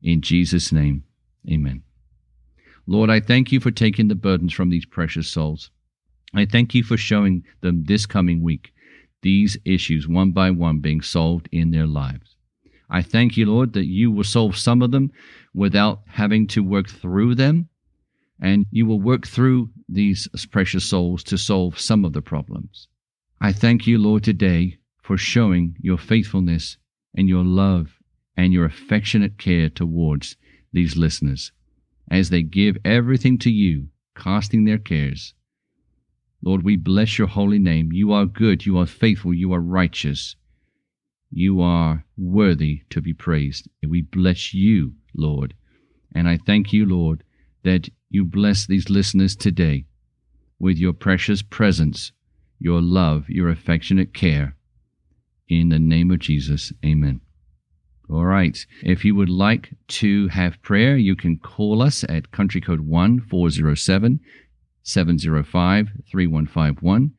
In 0.00 0.20
Jesus' 0.20 0.70
name, 0.70 1.02
amen. 1.50 1.82
Lord, 2.86 3.10
I 3.10 3.18
thank 3.18 3.50
you 3.50 3.58
for 3.58 3.72
taking 3.72 4.06
the 4.06 4.14
burdens 4.14 4.52
from 4.52 4.70
these 4.70 4.86
precious 4.86 5.26
souls. 5.26 5.72
I 6.32 6.44
thank 6.44 6.76
you 6.76 6.84
for 6.84 6.96
showing 6.96 7.42
them 7.62 7.82
this 7.84 8.06
coming 8.06 8.44
week 8.44 8.72
these 9.22 9.58
issues 9.64 10.06
one 10.06 10.30
by 10.30 10.52
one 10.52 10.78
being 10.78 11.00
solved 11.00 11.48
in 11.50 11.72
their 11.72 11.88
lives. 11.88 12.36
I 12.88 13.02
thank 13.02 13.36
you, 13.36 13.46
Lord, 13.46 13.72
that 13.72 13.86
you 13.86 14.12
will 14.12 14.22
solve 14.22 14.56
some 14.56 14.82
of 14.82 14.92
them 14.92 15.10
without 15.52 16.02
having 16.06 16.46
to 16.48 16.62
work 16.62 16.88
through 16.88 17.34
them, 17.34 17.68
and 18.40 18.66
you 18.70 18.86
will 18.86 19.00
work 19.00 19.26
through 19.26 19.70
these 19.88 20.28
precious 20.50 20.84
souls 20.84 21.22
to 21.24 21.36
solve 21.36 21.78
some 21.78 22.04
of 22.04 22.12
the 22.12 22.22
problems. 22.22 22.88
I 23.40 23.52
thank 23.52 23.86
you, 23.86 23.98
Lord, 23.98 24.24
today 24.24 24.78
for 25.02 25.16
showing 25.16 25.76
your 25.80 25.98
faithfulness 25.98 26.76
and 27.14 27.28
your 27.28 27.44
love 27.44 27.98
and 28.36 28.52
your 28.52 28.64
affectionate 28.64 29.38
care 29.38 29.68
towards 29.68 30.36
these 30.72 30.96
listeners 30.96 31.52
as 32.10 32.30
they 32.30 32.42
give 32.42 32.76
everything 32.84 33.38
to 33.38 33.50
you, 33.50 33.88
casting 34.14 34.64
their 34.64 34.78
cares. 34.78 35.34
Lord, 36.42 36.62
we 36.62 36.76
bless 36.76 37.18
your 37.18 37.28
holy 37.28 37.58
name. 37.58 37.92
You 37.92 38.12
are 38.12 38.26
good, 38.26 38.64
you 38.64 38.78
are 38.78 38.86
faithful, 38.86 39.34
you 39.34 39.52
are 39.52 39.60
righteous. 39.60 40.36
You 41.30 41.60
are 41.60 42.04
worthy 42.16 42.82
to 42.90 43.02
be 43.02 43.12
praised. 43.12 43.68
We 43.86 44.02
bless 44.02 44.54
you, 44.54 44.94
Lord. 45.14 45.54
And 46.14 46.28
I 46.28 46.38
thank 46.38 46.72
you, 46.72 46.86
Lord, 46.86 47.22
that 47.64 47.90
you 48.10 48.24
bless 48.24 48.66
these 48.66 48.90
listeners 48.90 49.36
today 49.36 49.84
with 50.58 50.76
your 50.76 50.92
precious 50.92 51.42
presence, 51.42 52.10
your 52.58 52.80
love, 52.80 53.28
your 53.28 53.48
affectionate 53.48 54.14
care. 54.14 54.56
In 55.48 55.68
the 55.68 55.78
name 55.78 56.10
of 56.10 56.18
Jesus, 56.18 56.72
amen. 56.84 57.20
All 58.10 58.24
right. 58.24 58.58
If 58.82 59.04
you 59.04 59.14
would 59.14 59.28
like 59.28 59.74
to 59.88 60.28
have 60.28 60.62
prayer, 60.62 60.96
you 60.96 61.14
can 61.14 61.38
call 61.38 61.82
us 61.82 62.04
at 62.08 62.32
country 62.32 62.60
code 62.60 62.80
1 62.80 63.20
407 63.20 64.18
705 64.82 65.88
3151. 66.10 67.12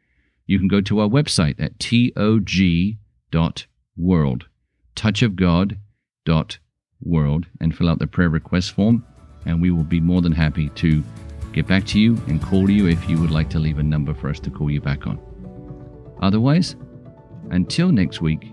You 0.47 0.57
can 0.57 0.67
go 0.67 0.81
to 0.81 0.99
our 1.01 1.07
website 1.07 1.59
at 1.59 1.79
tog.world, 1.79 2.95
touchofgod.world, 4.95 7.45
and 7.61 7.77
fill 7.77 7.89
out 7.89 7.99
the 7.99 8.07
prayer 8.07 8.29
request 8.29 8.71
form, 8.71 9.05
and 9.45 9.61
we 9.61 9.71
will 9.71 9.83
be 9.83 9.99
more 9.99 10.21
than 10.21 10.31
happy 10.31 10.69
to 10.69 11.03
get 11.53 11.67
back 11.67 11.85
to 11.87 11.99
you 11.99 12.15
and 12.27 12.41
call 12.41 12.69
you 12.69 12.87
if 12.87 13.09
you 13.09 13.19
would 13.19 13.31
like 13.31 13.49
to 13.49 13.59
leave 13.59 13.79
a 13.79 13.83
number 13.83 14.13
for 14.13 14.29
us 14.29 14.39
to 14.39 14.49
call 14.49 14.69
you 14.69 14.81
back 14.81 15.07
on. 15.07 15.19
Otherwise, 16.21 16.75
until 17.51 17.91
next 17.91 18.21
week, 18.21 18.51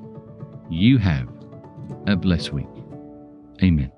you 0.71 0.99
have 0.99 1.29
a 2.07 2.17
blessed 2.17 2.53
week. 2.53 2.67
Amen. 3.63 3.96